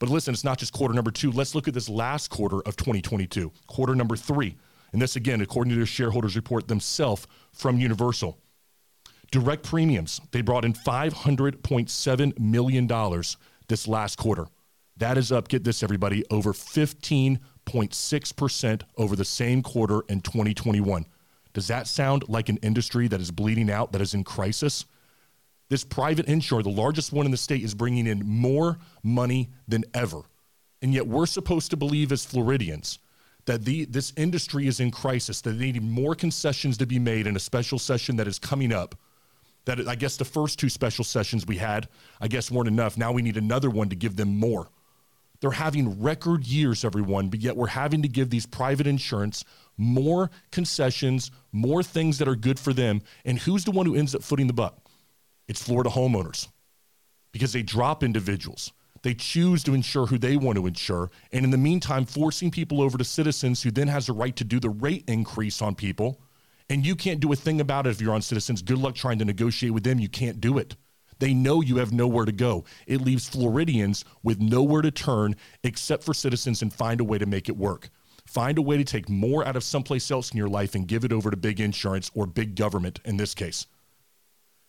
But 0.00 0.08
listen, 0.08 0.34
it's 0.34 0.42
not 0.42 0.58
just 0.58 0.72
quarter 0.72 0.94
number 0.94 1.12
two. 1.12 1.30
Let's 1.30 1.54
look 1.54 1.68
at 1.68 1.74
this 1.74 1.88
last 1.88 2.28
quarter 2.28 2.58
of 2.62 2.74
2022, 2.76 3.52
quarter 3.68 3.94
number 3.94 4.16
three. 4.16 4.56
And 4.92 5.00
this, 5.00 5.14
again, 5.14 5.40
according 5.40 5.70
to 5.70 5.76
their 5.76 5.86
shareholders 5.86 6.34
report 6.34 6.66
themselves 6.66 7.28
from 7.52 7.78
Universal. 7.78 8.36
Direct 9.30 9.62
premiums, 9.64 10.20
they 10.30 10.40
brought 10.40 10.64
in 10.64 10.72
$500.7 10.72 12.38
million 12.38 13.22
this 13.68 13.86
last 13.88 14.16
quarter. 14.16 14.46
That 14.98 15.18
is 15.18 15.32
up, 15.32 15.48
get 15.48 15.64
this, 15.64 15.82
everybody, 15.82 16.24
over 16.30 16.52
15.6% 16.52 18.82
over 18.96 19.16
the 19.16 19.24
same 19.24 19.62
quarter 19.62 20.02
in 20.08 20.20
2021. 20.20 21.06
Does 21.52 21.66
that 21.68 21.86
sound 21.86 22.24
like 22.28 22.48
an 22.48 22.56
industry 22.58 23.08
that 23.08 23.20
is 23.20 23.30
bleeding 23.30 23.70
out, 23.70 23.92
that 23.92 24.00
is 24.00 24.14
in 24.14 24.24
crisis? 24.24 24.86
This 25.68 25.84
private 25.84 26.26
insurer, 26.26 26.62
the 26.62 26.70
largest 26.70 27.12
one 27.12 27.26
in 27.26 27.32
the 27.32 27.36
state, 27.36 27.64
is 27.64 27.74
bringing 27.74 28.06
in 28.06 28.24
more 28.24 28.78
money 29.02 29.50
than 29.66 29.84
ever. 29.92 30.22
And 30.80 30.94
yet 30.94 31.06
we're 31.06 31.26
supposed 31.26 31.70
to 31.70 31.76
believe 31.76 32.12
as 32.12 32.24
Floridians 32.24 32.98
that 33.46 33.64
the, 33.64 33.86
this 33.86 34.12
industry 34.16 34.66
is 34.66 34.80
in 34.80 34.90
crisis, 34.90 35.40
that 35.40 35.52
they 35.52 35.72
need 35.72 35.82
more 35.82 36.14
concessions 36.14 36.76
to 36.78 36.86
be 36.86 36.98
made 36.98 37.26
in 37.26 37.36
a 37.36 37.40
special 37.40 37.78
session 37.78 38.16
that 38.16 38.28
is 38.28 38.38
coming 38.38 38.72
up 38.72 38.94
that 39.66 39.86
I 39.86 39.94
guess 39.94 40.16
the 40.16 40.24
first 40.24 40.58
two 40.58 40.68
special 40.68 41.04
sessions 41.04 41.46
we 41.46 41.56
had, 41.56 41.88
I 42.20 42.28
guess 42.28 42.50
weren't 42.50 42.68
enough. 42.68 42.96
Now 42.96 43.12
we 43.12 43.22
need 43.22 43.36
another 43.36 43.68
one 43.68 43.88
to 43.90 43.96
give 43.96 44.16
them 44.16 44.38
more. 44.38 44.68
They're 45.40 45.50
having 45.50 46.00
record 46.00 46.46
years, 46.46 46.84
everyone, 46.84 47.28
but 47.28 47.40
yet 47.40 47.56
we're 47.56 47.66
having 47.66 48.02
to 48.02 48.08
give 48.08 48.30
these 48.30 48.46
private 48.46 48.86
insurance 48.86 49.44
more 49.76 50.30
concessions, 50.50 51.30
more 51.52 51.82
things 51.82 52.18
that 52.18 52.28
are 52.28 52.36
good 52.36 52.58
for 52.58 52.72
them. 52.72 53.02
And 53.24 53.38
who's 53.38 53.64
the 53.64 53.70
one 53.70 53.84
who 53.84 53.94
ends 53.94 54.14
up 54.14 54.22
footing 54.22 54.46
the 54.46 54.54
buck? 54.54 54.78
It's 55.46 55.62
Florida 55.62 55.90
homeowners 55.90 56.48
because 57.32 57.52
they 57.52 57.62
drop 57.62 58.02
individuals. 58.02 58.72
They 59.02 59.14
choose 59.14 59.62
to 59.64 59.74
insure 59.74 60.06
who 60.06 60.16
they 60.16 60.36
want 60.36 60.56
to 60.56 60.66
insure. 60.66 61.10
And 61.32 61.44
in 61.44 61.50
the 61.50 61.58
meantime, 61.58 62.06
forcing 62.06 62.50
people 62.50 62.80
over 62.80 62.96
to 62.96 63.04
citizens 63.04 63.62
who 63.62 63.70
then 63.70 63.88
has 63.88 64.08
a 64.08 64.12
right 64.12 64.34
to 64.36 64.44
do 64.44 64.58
the 64.58 64.70
rate 64.70 65.04
increase 65.06 65.60
on 65.60 65.74
people 65.74 66.20
and 66.68 66.84
you 66.84 66.96
can't 66.96 67.20
do 67.20 67.32
a 67.32 67.36
thing 67.36 67.60
about 67.60 67.86
it 67.86 67.90
if 67.90 68.00
you're 68.00 68.14
on 68.14 68.22
Citizens. 68.22 68.62
Good 68.62 68.78
luck 68.78 68.94
trying 68.94 69.18
to 69.18 69.24
negotiate 69.24 69.72
with 69.72 69.84
them. 69.84 69.98
You 69.98 70.08
can't 70.08 70.40
do 70.40 70.58
it. 70.58 70.76
They 71.18 71.32
know 71.32 71.62
you 71.62 71.76
have 71.76 71.92
nowhere 71.92 72.24
to 72.24 72.32
go. 72.32 72.64
It 72.86 73.00
leaves 73.00 73.28
Floridians 73.28 74.04
with 74.22 74.40
nowhere 74.40 74.82
to 74.82 74.90
turn 74.90 75.36
except 75.62 76.02
for 76.02 76.12
Citizens 76.12 76.62
and 76.62 76.72
find 76.72 77.00
a 77.00 77.04
way 77.04 77.18
to 77.18 77.26
make 77.26 77.48
it 77.48 77.56
work. 77.56 77.88
Find 78.26 78.58
a 78.58 78.62
way 78.62 78.76
to 78.76 78.84
take 78.84 79.08
more 79.08 79.46
out 79.46 79.56
of 79.56 79.64
someplace 79.64 80.10
else 80.10 80.30
in 80.32 80.36
your 80.36 80.48
life 80.48 80.74
and 80.74 80.86
give 80.86 81.04
it 81.04 81.12
over 81.12 81.30
to 81.30 81.36
big 81.36 81.60
insurance 81.60 82.10
or 82.14 82.26
big 82.26 82.56
government 82.56 83.00
in 83.04 83.16
this 83.16 83.34
case. 83.34 83.66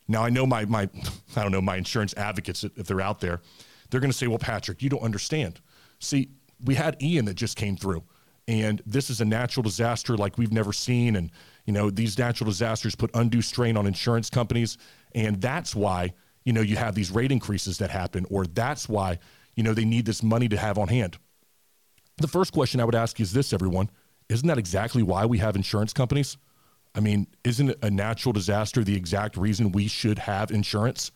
Now 0.08 0.24
I 0.24 0.30
know 0.30 0.46
my 0.46 0.66
my 0.66 0.90
I 1.36 1.44
don't 1.44 1.52
know 1.52 1.62
my 1.62 1.78
insurance 1.78 2.14
advocates 2.16 2.64
if 2.64 2.88
they're 2.88 3.02
out 3.02 3.20
there, 3.20 3.42
they're 3.90 4.00
going 4.00 4.12
to 4.12 4.18
say, 4.18 4.28
"Well, 4.28 4.38
Patrick, 4.38 4.82
you 4.82 4.90
don't 4.90 5.02
understand." 5.02 5.60
See, 6.00 6.30
we 6.64 6.76
had 6.76 7.02
Ian 7.02 7.26
that 7.26 7.34
just 7.34 7.58
came 7.58 7.76
through, 7.76 8.04
and 8.48 8.82
this 8.86 9.10
is 9.10 9.20
a 9.20 9.26
natural 9.26 9.64
disaster 9.64 10.16
like 10.16 10.38
we've 10.38 10.54
never 10.54 10.72
seen, 10.72 11.16
and 11.16 11.32
you 11.66 11.74
know, 11.74 11.90
these 11.90 12.18
natural 12.18 12.50
disasters 12.50 12.96
put 12.96 13.12
undue 13.14 13.42
strain 13.42 13.76
on 13.76 13.86
insurance 13.86 14.30
companies. 14.30 14.78
And 15.14 15.42
that's 15.42 15.76
why, 15.76 16.14
you 16.46 16.54
know, 16.54 16.62
you 16.62 16.78
have 16.78 16.96
these 16.96 17.12
rate 17.12 17.32
increases 17.32 17.78
that 17.80 17.90
happen, 17.90 18.26
or 18.30 18.46
that's 18.46 18.88
why, 18.88 19.20
you 19.56 19.64
know, 19.64 19.74
they 19.74 19.86
need 19.86 20.06
this 20.06 20.24
money 20.24 20.48
to 20.48 20.58
have 20.58 20.78
on 20.78 20.88
hand. 20.88 21.18
The 22.18 22.28
first 22.28 22.54
question 22.54 22.80
I 22.80 22.86
would 22.86 22.96
ask 22.96 23.20
you 23.20 23.24
is 23.24 23.34
this, 23.34 23.52
everyone. 23.52 23.90
Isn't 24.30 24.48
that 24.48 24.58
exactly 24.58 25.04
why 25.04 25.26
we 25.26 25.38
have 25.40 25.56
insurance 25.56 25.94
companies? 25.94 26.38
I 26.96 27.00
mean, 27.00 27.28
isn't 27.44 27.76
a 27.82 27.92
natural 27.92 28.34
disaster 28.34 28.84
the 28.84 28.96
exact 28.96 29.38
reason 29.38 29.72
we 29.72 29.88
should 29.88 30.20
have 30.20 30.52
insurance? 30.52 31.12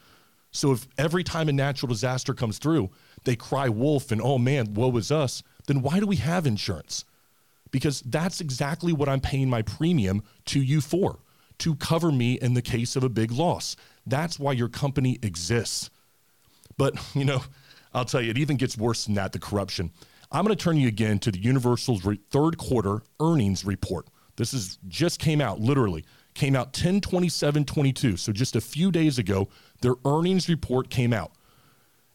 So 0.51 0.73
if 0.73 0.85
every 0.97 1.23
time 1.23 1.47
a 1.47 1.53
natural 1.53 1.89
disaster 1.89 2.33
comes 2.33 2.59
through, 2.59 2.89
they 3.23 3.35
cry 3.35 3.69
wolf 3.69 4.11
and, 4.11 4.21
oh 4.21 4.37
man, 4.37 4.73
woe 4.73 4.95
is 4.97 5.11
us, 5.11 5.43
then 5.67 5.81
why 5.81 5.99
do 5.99 6.05
we 6.05 6.17
have 6.17 6.45
insurance? 6.45 7.05
Because 7.71 8.01
that's 8.01 8.41
exactly 8.41 8.93
what 8.93 9.09
I'm 9.09 9.21
paying 9.21 9.49
my 9.49 9.61
premium 9.61 10.23
to 10.45 10.61
you 10.61 10.81
for 10.81 11.19
to 11.59 11.75
cover 11.75 12.11
me 12.11 12.33
in 12.41 12.53
the 12.53 12.61
case 12.61 12.95
of 12.95 13.03
a 13.03 13.09
big 13.09 13.31
loss. 13.31 13.75
That's 14.05 14.39
why 14.39 14.53
your 14.53 14.67
company 14.67 15.19
exists. 15.21 15.89
But, 16.77 16.95
you 17.15 17.25
know, 17.25 17.43
I'll 17.93 18.05
tell 18.05 18.21
you, 18.21 18.31
it 18.31 18.37
even 18.37 18.57
gets 18.57 18.77
worse 18.77 19.05
than 19.05 19.15
that 19.15 19.31
the 19.31 19.39
corruption. 19.39 19.91
I'm 20.31 20.45
going 20.45 20.55
to 20.55 20.63
turn 20.63 20.77
you 20.77 20.87
again 20.87 21.19
to 21.19 21.31
the 21.31 21.39
Universal's 21.39 22.05
re- 22.05 22.19
third 22.29 22.57
quarter 22.57 23.01
earnings 23.19 23.65
report. 23.65 24.07
This 24.37 24.53
is 24.53 24.79
just 24.87 25.19
came 25.19 25.41
out, 25.41 25.59
literally, 25.59 26.05
came 26.33 26.55
out 26.55 26.73
10 26.73 27.01
27 27.01 27.65
22. 27.65 28.17
So 28.17 28.31
just 28.31 28.55
a 28.55 28.61
few 28.61 28.91
days 28.91 29.19
ago, 29.19 29.49
their 29.81 29.95
earnings 30.05 30.47
report 30.47 30.89
came 30.89 31.13
out. 31.13 31.33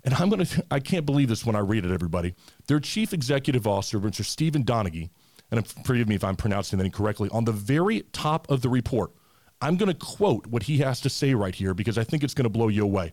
And 0.03 0.15
I'm 0.15 0.31
going 0.31 0.45
to, 0.47 0.65
I 0.71 0.81
can't 0.81 1.05
believe 1.05 1.29
this 1.29 1.45
when 1.45 1.57
I 1.57 1.61
read 1.61 1.85
it, 1.85 1.93
everybody. 1.93 2.35
Their 2.69 2.81
chief 2.81 3.13
executive 3.13 3.67
officer, 3.67 4.01
Mr. 4.01 4.25
Stephen 4.25 4.65
Donaghy, 4.65 5.11
and 5.51 5.67
forgive 5.85 6.09
me 6.09 6.15
if 6.15 6.25
I'm 6.25 6.37
pronouncing 6.37 6.79
that 6.79 6.85
incorrectly, 6.85 7.29
on 7.31 7.45
the 7.45 7.53
very 7.53 8.03
top 8.13 8.51
of 8.51 8.63
the 8.63 8.69
report, 8.69 9.13
I'm 9.61 9.77
going 9.77 9.93
to 9.93 9.99
quote 9.99 10.47
what 10.47 10.65
he 10.65 10.79
has 10.79 11.01
to 11.03 11.11
say 11.11 11.35
right 11.35 11.55
here 11.55 11.75
because 11.75 11.99
I 11.99 12.05
think 12.05 12.23
it's 12.23 12.35
going 12.35 12.45
to 12.45 12.51
blow 12.51 12.69
you 12.69 12.83
away. 12.83 13.13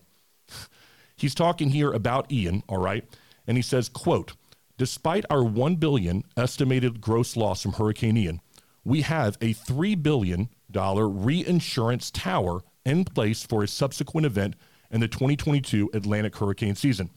He's 1.16 1.36
talking 1.36 1.70
here 1.70 1.92
about 1.92 2.32
Ian, 2.32 2.63
all 2.68 2.80
right? 2.80 3.06
And 3.48 3.58
he 3.58 3.63
says, 3.63 3.88
quote, 3.88 4.34
despite 4.78 5.25
our 5.30 5.44
1 5.44 5.75
billion 5.75 6.24
estimated 6.36 7.02
gross 7.02 7.38
loss 7.38 7.62
from 7.62 7.74
Hurricane 7.74 8.18
Ian, 8.18 8.42
we 8.84 9.02
have 9.02 9.38
a 9.42 9.54
3 9.54 9.96
billion 9.96 10.50
dollar 10.70 11.08
reinsurance 11.08 12.12
tower 12.12 12.62
in 12.84 13.06
place 13.06 13.44
for 13.44 13.63
a 13.63 13.68
subsequent 13.68 14.25
event 14.25 14.56
in 14.92 15.00
the 15.00 15.08
2022 15.08 15.92
Atlantic 15.94 16.36
hurricane 16.36 16.75
season. 16.75 17.10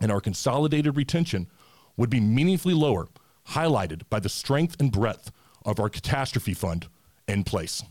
And 0.00 0.12
our 0.12 0.20
consolidated 0.20 0.96
retention 0.96 1.48
would 1.96 2.10
be 2.10 2.20
meaningfully 2.20 2.74
lower 2.74 3.08
highlighted 3.50 4.02
by 4.10 4.20
the 4.20 4.28
strength 4.28 4.76
and 4.80 4.90
breadth 4.90 5.30
of 5.64 5.80
our 5.80 5.88
catastrophe 5.88 6.54
fund 6.54 6.86
in 7.28 7.44
place. 7.44 7.82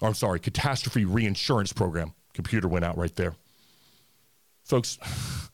Or, 0.00 0.08
I'm 0.08 0.14
sorry, 0.14 0.40
catastrophe 0.40 1.04
reinsurance 1.04 1.72
program. 1.72 2.14
Computer 2.32 2.68
went 2.68 2.84
out 2.84 2.96
right 2.96 3.14
there. 3.16 3.34
Folks, 4.64 4.98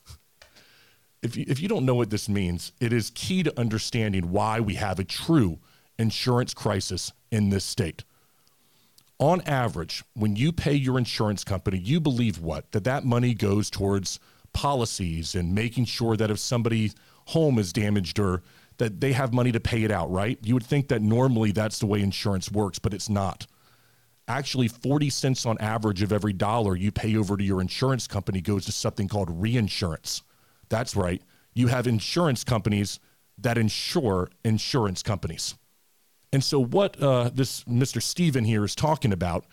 if 1.21 1.35
you, 1.35 1.45
if 1.47 1.59
you 1.59 1.67
don't 1.67 1.85
know 1.85 1.95
what 1.95 2.09
this 2.09 2.29
means, 2.29 2.71
it 2.79 2.93
is 2.93 3.11
key 3.13 3.43
to 3.43 3.59
understanding 3.59 4.31
why 4.31 4.59
we 4.59 4.75
have 4.75 4.99
a 4.99 5.03
true 5.03 5.59
insurance 5.99 6.53
crisis 6.53 7.11
in 7.31 7.49
this 7.49 7.65
state. 7.65 8.03
On 9.19 9.41
average, 9.41 10.03
when 10.13 10.35
you 10.35 10.51
pay 10.51 10.73
your 10.73 10.97
insurance 10.97 11.43
company, 11.43 11.79
you 11.79 11.99
believe 11.99 12.39
what? 12.39 12.71
That 12.71 12.83
that 12.83 13.03
money 13.03 13.33
goes 13.33 13.69
towards 13.69 14.19
policies 14.53 15.33
and 15.33 15.55
making 15.55 15.85
sure 15.85 16.15
that 16.15 16.29
if 16.29 16.39
somebody's 16.39 16.95
home 17.27 17.59
is 17.59 17.73
damaged 17.73 18.19
or 18.19 18.41
that 18.77 19.01
they 19.01 19.13
have 19.13 19.33
money 19.33 19.51
to 19.51 19.59
pay 19.59 19.83
it 19.83 19.91
out, 19.91 20.11
right? 20.11 20.37
You 20.43 20.53
would 20.53 20.65
think 20.65 20.87
that 20.89 21.01
normally 21.01 21.51
that's 21.51 21.79
the 21.79 21.85
way 21.85 22.01
insurance 22.01 22.51
works, 22.51 22.79
but 22.79 22.93
it's 22.93 23.09
not. 23.09 23.47
Actually, 24.27 24.67
40 24.67 25.09
cents 25.09 25.45
on 25.45 25.57
average 25.59 26.01
of 26.01 26.11
every 26.11 26.33
dollar 26.33 26.75
you 26.75 26.91
pay 26.91 27.15
over 27.15 27.37
to 27.37 27.43
your 27.43 27.61
insurance 27.61 28.07
company 28.07 28.41
goes 28.41 28.65
to 28.65 28.71
something 28.71 29.07
called 29.07 29.29
reinsurance. 29.31 30.21
That's 30.69 30.95
right. 30.95 31.21
You 31.53 31.67
have 31.67 31.87
insurance 31.87 32.43
companies 32.43 32.99
that 33.37 33.57
insure 33.57 34.29
insurance 34.43 35.01
companies. 35.01 35.55
And 36.33 36.43
so, 36.43 36.59
what 36.59 37.01
uh, 37.01 37.29
this 37.33 37.63
Mr. 37.63 38.01
Stephen 38.01 38.43
here 38.43 38.65
is 38.65 38.75
talking 38.75 39.13
about 39.13 39.45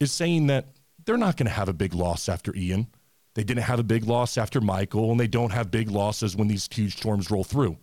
is 0.00 0.10
saying 0.10 0.46
that 0.46 0.68
they're 1.04 1.18
not 1.18 1.36
going 1.36 1.46
to 1.46 1.52
have 1.52 1.68
a 1.68 1.74
big 1.74 1.94
loss 1.94 2.28
after 2.28 2.54
Ian. 2.56 2.86
They 3.38 3.44
didn't 3.44 3.62
have 3.62 3.78
a 3.78 3.84
big 3.84 4.02
loss 4.02 4.36
after 4.36 4.60
Michael, 4.60 5.12
and 5.12 5.20
they 5.20 5.28
don't 5.28 5.52
have 5.52 5.70
big 5.70 5.92
losses 5.92 6.34
when 6.34 6.48
these 6.48 6.68
huge 6.68 6.96
storms 6.96 7.30
roll 7.30 7.44
through. 7.44 7.78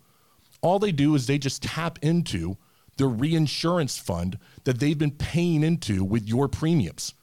All 0.59 0.79
they 0.79 0.91
do 0.91 1.15
is 1.15 1.27
they 1.27 1.37
just 1.37 1.63
tap 1.63 1.97
into 2.01 2.57
the 2.97 3.07
reinsurance 3.07 3.97
fund 3.97 4.37
that 4.65 4.81
they've 4.81 4.97
been 4.97 5.11
paying 5.11 5.63
into 5.63 6.03
with 6.03 6.27
your 6.27 6.49
premiums. 6.49 7.13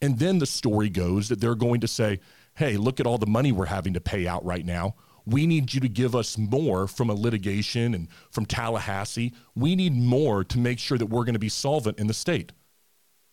And 0.00 0.20
then 0.20 0.38
the 0.38 0.46
story 0.46 0.88
goes 0.88 1.28
that 1.30 1.40
they're 1.40 1.56
going 1.56 1.80
to 1.80 1.88
say, 1.88 2.20
hey, 2.54 2.76
look 2.76 3.00
at 3.00 3.08
all 3.08 3.18
the 3.18 3.26
money 3.26 3.50
we're 3.50 3.66
having 3.66 3.94
to 3.94 4.00
pay 4.00 4.28
out 4.28 4.44
right 4.44 4.64
now. 4.64 4.94
We 5.26 5.44
need 5.44 5.74
you 5.74 5.80
to 5.80 5.88
give 5.88 6.14
us 6.14 6.38
more 6.38 6.86
from 6.86 7.10
a 7.10 7.14
litigation 7.14 7.92
and 7.92 8.06
from 8.30 8.46
Tallahassee. 8.46 9.34
We 9.56 9.74
need 9.74 9.96
more 9.96 10.44
to 10.44 10.58
make 10.60 10.78
sure 10.78 10.96
that 10.96 11.06
we're 11.06 11.24
going 11.24 11.32
to 11.32 11.40
be 11.40 11.48
solvent 11.48 11.98
in 11.98 12.06
the 12.06 12.14
state. 12.14 12.52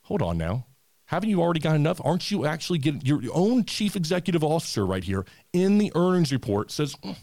Hold 0.05 0.23
on 0.23 0.39
now. 0.39 0.65
Haven't 1.11 1.29
you 1.29 1.41
already 1.41 1.59
got 1.59 1.75
enough? 1.75 1.99
Aren't 2.05 2.31
you 2.31 2.45
actually 2.45 2.79
getting 2.79 3.01
your 3.01 3.19
own 3.33 3.65
chief 3.65 3.97
executive 3.97 4.45
officer 4.45 4.85
right 4.85 5.03
here 5.03 5.25
in 5.51 5.77
the 5.77 5.91
earnings 5.93 6.31
report 6.31 6.71
says, 6.71 6.95
mm, 7.03 7.17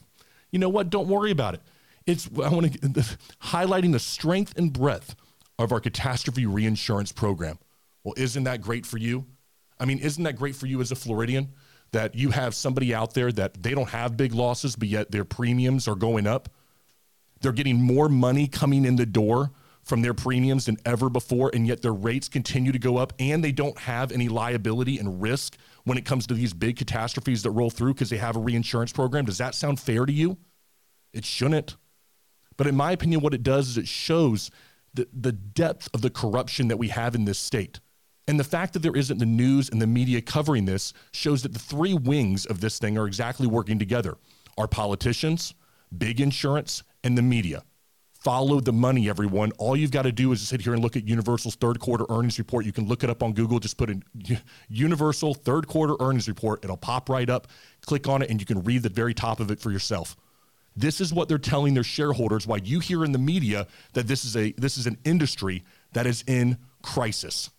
you 0.52 0.58
know 0.58 0.68
what? 0.68 0.90
Don't 0.90 1.08
worry 1.08 1.30
about 1.30 1.54
it. 1.54 1.62
It's 2.04 2.28
I 2.36 2.50
want 2.50 2.70
to 2.74 2.88
highlighting 3.42 3.92
the 3.92 3.98
strength 3.98 4.52
and 4.58 4.70
breadth 4.70 5.14
of 5.58 5.72
our 5.72 5.80
catastrophe 5.80 6.44
reinsurance 6.44 7.12
program. 7.12 7.58
Well, 8.04 8.12
isn't 8.18 8.44
that 8.44 8.60
great 8.60 8.84
for 8.84 8.98
you? 8.98 9.24
I 9.80 9.86
mean, 9.86 10.00
isn't 10.00 10.22
that 10.22 10.36
great 10.36 10.54
for 10.54 10.66
you 10.66 10.82
as 10.82 10.92
a 10.92 10.94
Floridian 10.94 11.54
that 11.92 12.14
you 12.14 12.30
have 12.30 12.54
somebody 12.54 12.94
out 12.94 13.14
there 13.14 13.32
that 13.32 13.62
they 13.62 13.70
don't 13.72 13.88
have 13.88 14.18
big 14.18 14.34
losses, 14.34 14.76
but 14.76 14.88
yet 14.88 15.12
their 15.12 15.24
premiums 15.24 15.88
are 15.88 15.94
going 15.94 16.26
up? 16.26 16.50
They're 17.40 17.52
getting 17.52 17.80
more 17.80 18.10
money 18.10 18.48
coming 18.48 18.84
in 18.84 18.96
the 18.96 19.06
door 19.06 19.52
from 19.88 20.02
their 20.02 20.14
premiums 20.14 20.66
than 20.66 20.76
ever 20.84 21.08
before, 21.08 21.50
and 21.54 21.66
yet 21.66 21.80
their 21.80 21.94
rates 21.94 22.28
continue 22.28 22.72
to 22.72 22.78
go 22.78 22.98
up, 22.98 23.12
and 23.18 23.42
they 23.42 23.52
don't 23.52 23.78
have 23.78 24.12
any 24.12 24.28
liability 24.28 24.98
and 24.98 25.22
risk 25.22 25.56
when 25.84 25.96
it 25.96 26.04
comes 26.04 26.26
to 26.26 26.34
these 26.34 26.52
big 26.52 26.76
catastrophes 26.76 27.42
that 27.42 27.50
roll 27.50 27.70
through 27.70 27.94
because 27.94 28.10
they 28.10 28.18
have 28.18 28.36
a 28.36 28.40
reinsurance 28.40 28.92
program. 28.92 29.24
Does 29.24 29.38
that 29.38 29.54
sound 29.54 29.80
fair 29.80 30.04
to 30.04 30.12
you? 30.12 30.36
It 31.12 31.24
shouldn't. 31.24 31.76
But 32.58 32.66
in 32.66 32.76
my 32.76 32.92
opinion, 32.92 33.22
what 33.22 33.32
it 33.32 33.42
does 33.42 33.68
is 33.70 33.78
it 33.78 33.88
shows 33.88 34.50
the, 34.92 35.08
the 35.12 35.32
depth 35.32 35.88
of 35.94 36.02
the 36.02 36.10
corruption 36.10 36.68
that 36.68 36.76
we 36.76 36.88
have 36.88 37.14
in 37.14 37.24
this 37.24 37.38
state. 37.38 37.80
And 38.26 38.38
the 38.38 38.44
fact 38.44 38.74
that 38.74 38.80
there 38.80 38.96
isn't 38.96 39.18
the 39.18 39.26
news 39.26 39.70
and 39.70 39.80
the 39.80 39.86
media 39.86 40.20
covering 40.20 40.66
this 40.66 40.92
shows 41.12 41.42
that 41.44 41.54
the 41.54 41.58
three 41.58 41.94
wings 41.94 42.44
of 42.44 42.60
this 42.60 42.78
thing 42.78 42.98
are 42.98 43.06
exactly 43.06 43.46
working 43.46 43.78
together 43.78 44.18
our 44.58 44.68
politicians, 44.68 45.54
big 45.96 46.20
insurance, 46.20 46.82
and 47.04 47.16
the 47.16 47.22
media. 47.22 47.62
Follow 48.18 48.58
the 48.58 48.72
money, 48.72 49.08
everyone. 49.08 49.52
All 49.58 49.76
you've 49.76 49.92
got 49.92 50.02
to 50.02 50.10
do 50.10 50.32
is 50.32 50.46
sit 50.46 50.60
here 50.60 50.74
and 50.74 50.82
look 50.82 50.96
at 50.96 51.06
Universal's 51.06 51.54
third 51.54 51.78
quarter 51.78 52.04
earnings 52.10 52.36
report. 52.38 52.66
You 52.66 52.72
can 52.72 52.88
look 52.88 53.04
it 53.04 53.10
up 53.10 53.22
on 53.22 53.32
Google. 53.32 53.60
Just 53.60 53.76
put 53.76 53.90
in 53.90 54.02
Universal 54.68 55.34
third 55.34 55.68
quarter 55.68 55.94
earnings 56.00 56.26
report. 56.26 56.64
It'll 56.64 56.76
pop 56.76 57.08
right 57.08 57.30
up. 57.30 57.46
Click 57.82 58.08
on 58.08 58.22
it, 58.22 58.28
and 58.28 58.40
you 58.40 58.46
can 58.46 58.64
read 58.64 58.82
the 58.82 58.88
very 58.88 59.14
top 59.14 59.38
of 59.38 59.52
it 59.52 59.60
for 59.60 59.70
yourself. 59.70 60.16
This 60.74 61.00
is 61.00 61.12
what 61.12 61.28
they're 61.28 61.38
telling 61.38 61.74
their 61.74 61.84
shareholders. 61.84 62.44
Why 62.44 62.56
you 62.56 62.80
hear 62.80 63.04
in 63.04 63.12
the 63.12 63.18
media 63.18 63.68
that 63.92 64.08
this 64.08 64.24
is 64.24 64.36
a 64.36 64.52
this 64.52 64.78
is 64.78 64.88
an 64.88 64.98
industry 65.04 65.62
that 65.92 66.06
is 66.06 66.24
in 66.26 66.58
crisis. 66.82 67.50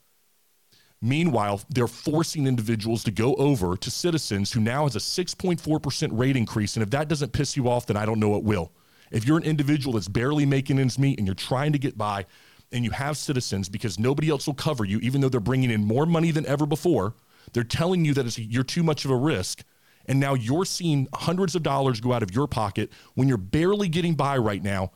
Meanwhile, 1.02 1.62
they're 1.70 1.88
forcing 1.88 2.48
individuals 2.48 3.06
to 3.06 3.12
go 3.12 3.34
over 3.36 3.78
to 3.78 3.90
Citizens, 3.90 4.52
who 4.52 4.60
now 4.60 4.84
has 4.84 4.98
a 4.98 5.00
6.4% 5.00 6.10
rate 6.12 6.36
increase. 6.36 6.76
And 6.76 6.84
if 6.84 6.90
that 6.90 7.08
doesn't 7.08 7.32
piss 7.32 7.56
you 7.56 7.70
off, 7.70 7.86
then 7.86 7.96
I 7.96 8.06
don't 8.06 8.20
know 8.20 8.28
what 8.28 8.44
will. 8.44 8.74
If 9.12 9.26
you're 9.26 9.38
an 9.38 9.44
individual 9.44 9.94
that's 9.94 10.08
barely 10.08 10.46
making 10.46 10.80
ends 10.80 11.00
meet 11.00 11.18
and 11.18 11.28
you're 11.28 11.36
trying 11.36 11.72
to 11.74 11.80
get 11.80 11.98
by, 11.98 12.26
and 12.72 12.86
you 12.86 12.92
have 12.92 13.18
Citizens 13.18 13.70
because 13.70 13.98
nobody 13.98 14.30
else 14.30 14.46
will 14.46 14.54
cover 14.54 14.86
you, 14.86 15.00
even 15.00 15.22
though 15.22 15.30
they're 15.30 15.40
bringing 15.40 15.72
in 15.72 15.84
more 15.84 16.06
money 16.06 16.32
than 16.32 16.46
ever 16.46 16.66
before, 16.66 17.16
they're 17.54 17.64
telling 17.64 18.06
you 18.06 18.14
that 18.14 18.38
you're 18.38 18.64
too 18.64 18.84
much 18.84 19.06
of 19.06 19.12
a 19.12 19.16
risk 19.16 19.64
and 20.06 20.20
now 20.20 20.34
you're 20.34 20.66
seeing 20.66 21.08
hundreds 21.14 21.56
of 21.56 21.64
dollars 21.64 22.00
go 22.00 22.14
out 22.14 22.24
of 22.24 22.34
your 22.34 22.48
pocket 22.48 22.92
when 23.16 23.28
you're 23.28 23.38
barely 23.38 23.88
getting 23.88 24.16
by 24.16 24.38
right 24.38 24.64
now, 24.64 24.92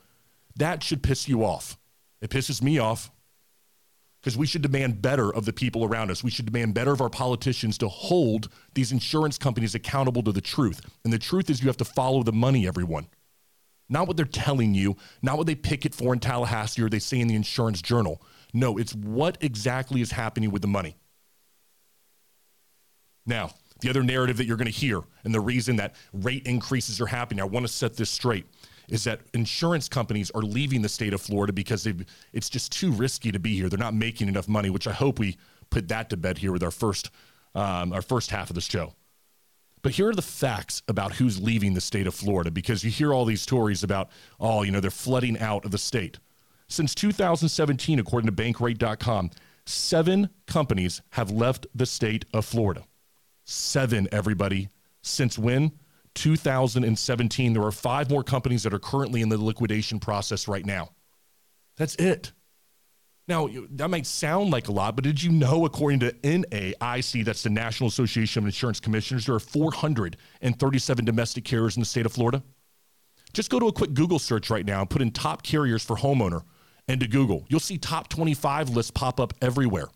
that 0.56 0.84
should 0.84 1.04
piss 1.04 1.28
you 1.28 1.44
off. 1.44 1.78
It 2.22 2.30
pisses 2.30 2.62
me 2.62 2.80
off 2.80 3.12
because 4.22 4.38
we 4.38 4.48
should 4.48 4.62
demand 4.62 5.02
better 5.02 5.34
of 5.34 5.46
the 5.46 5.54
people 5.54 5.84
around 5.84 6.10
us. 6.10 6.24
We 6.24 6.32
should 6.32 6.46
demand 6.46 6.74
better 6.74 6.92
of 6.92 7.02
our 7.02 7.10
politicians 7.10 7.78
to 7.80 7.88
hold 7.90 8.50
these 8.74 8.92
insurance 8.92 9.38
companies 9.38 9.76
accountable 9.76 10.24
to 10.24 10.32
the 10.32 10.42
truth. 10.42 10.82
And 11.04 11.12
the 11.12 11.20
truth 11.20 11.50
is, 11.50 11.62
you 11.62 11.68
have 11.68 11.78
to 11.78 11.86
follow 11.86 12.24
the 12.24 12.32
money, 12.32 12.66
everyone. 12.66 13.08
Not 13.94 14.08
what 14.08 14.18
they're 14.18 14.26
telling 14.26 14.74
you, 14.74 14.98
not 15.22 15.38
what 15.38 15.46
they 15.46 15.54
picket 15.54 15.94
for 15.94 16.14
in 16.14 16.20
Tallahassee 16.20 16.82
or 16.82 16.90
they 16.90 16.98
say 16.98 17.20
in 17.20 17.28
the 17.28 17.36
insurance 17.36 17.80
journal. 17.80 18.24
No, 18.52 18.80
it's 18.80 18.96
what 18.96 19.38
exactly 19.40 20.02
is 20.02 20.12
happening 20.12 20.50
with 20.50 20.64
the 20.64 20.68
money. 20.68 20.98
Now, 23.28 23.52
the 23.82 23.90
other 23.92 24.02
narrative 24.02 24.38
that 24.38 24.46
you're 24.46 24.58
going 24.58 24.66
to 24.66 24.72
hear, 24.72 25.02
and 25.24 25.34
the 25.34 25.40
reason 25.40 25.76
that 25.76 25.96
rate 26.12 26.48
increases 26.48 27.00
are 27.00 27.06
happening, 27.06 27.40
I 27.40 27.46
want 27.46 27.68
to 27.68 27.72
set 27.72 27.96
this 27.96 28.10
straight, 28.10 28.48
is 28.90 29.04
that 29.04 29.22
insurance 29.36 29.88
companies 29.88 30.32
are 30.32 30.42
leaving 30.42 30.82
the 30.82 30.90
state 30.90 31.14
of 31.14 31.22
Florida 31.22 31.54
because 31.54 31.88
it's 32.34 32.50
just 32.50 32.72
too 32.72 32.92
risky 32.92 33.32
to 33.32 33.40
be 33.40 33.56
here. 33.56 33.70
They're 33.70 33.78
not 33.78 33.94
making 33.94 34.28
enough 34.28 34.48
money, 34.48 34.72
which 34.72 34.88
I 34.88 34.92
hope 34.92 35.20
we 35.20 35.38
put 35.70 35.88
that 35.90 36.10
to 36.10 36.18
bed 36.18 36.40
here 36.40 36.52
with 36.52 36.64
our 36.64 36.72
first, 36.72 37.12
um, 37.54 37.94
our 37.94 38.02
first 38.02 38.32
half 38.32 38.50
of 38.50 38.56
the 38.56 38.62
show. 38.62 38.96
But 39.84 39.92
here 39.92 40.08
are 40.10 40.16
the 40.16 40.22
facts 40.22 40.82
about 40.88 41.14
who's 41.14 41.42
leaving 41.42 41.74
the 41.74 41.82
state 41.82 42.08
of 42.08 42.16
Florida 42.16 42.50
because 42.50 42.84
you 42.84 42.90
hear 42.90 43.14
all 43.14 43.26
these 43.26 43.42
stories 43.42 43.84
about, 43.84 44.10
oh, 44.40 44.64
you 44.64 44.72
know, 44.72 44.80
they're 44.80 44.90
flooding 44.90 45.38
out 45.38 45.66
of 45.66 45.72
the 45.72 45.78
state. 45.78 46.20
Since 46.70 46.96
2017, 46.96 48.00
according 48.00 48.34
to 48.34 48.36
bankrate.com, 48.36 49.30
seven 49.66 50.30
companies 50.48 51.02
have 51.12 51.30
left 51.30 51.68
the 51.76 51.86
state 51.86 52.26
of 52.34 52.46
Florida. 52.46 52.84
Seven, 53.44 54.08
everybody. 54.12 54.70
Since 55.02 55.38
when? 55.38 55.74
2017. 56.16 57.54
There 57.54 57.64
are 57.64 57.72
five 57.72 58.10
more 58.10 58.24
companies 58.24 58.64
that 58.64 58.74
are 58.74 58.80
currently 58.80 59.22
in 59.22 59.28
the 59.30 59.38
liquidation 59.38 60.00
process 60.00 60.48
right 60.48 60.66
now. 60.66 60.92
That's 61.76 61.96
it. 61.96 62.32
Now, 63.28 63.48
that 63.72 63.90
might 63.90 64.06
sound 64.06 64.52
like 64.52 64.68
a 64.68 64.72
lot, 64.74 64.96
but 64.96 65.06
did 65.06 65.24
you 65.24 65.32
know, 65.32 65.66
according 65.66 66.02
to 66.02 66.12
NAIC, 66.12 67.24
that's 67.24 67.44
the 67.44 67.50
National 67.50 67.88
Association 67.88 68.44
of 68.44 68.48
Insurance 68.48 68.82
Commissioners, 68.82 69.26
there 69.26 69.36
are 69.36 69.40
437 69.40 71.06
domestic 71.06 71.46
carriers 71.46 71.78
in 71.78 71.82
the 71.82 71.86
state 71.86 72.06
of 72.06 72.12
Florida? 72.12 72.44
Just 73.32 73.50
go 73.50 73.60
to 73.60 73.68
a 73.68 73.74
quick 73.74 73.94
Google 73.94 74.20
search 74.20 74.50
right 74.50 74.66
now 74.66 74.82
and 74.82 74.90
put 74.90 75.02
in 75.02 75.10
top 75.10 75.42
carriers 75.42 75.84
for 75.84 75.96
homeowner 75.96 76.44
into 76.88 77.08
Google. 77.08 77.46
You'll 77.48 77.62
see 77.62 77.78
top 77.78 78.10
25 78.10 78.70
lists 78.70 78.92
pop 78.92 79.20
up 79.20 79.34
everywhere. 79.42 79.88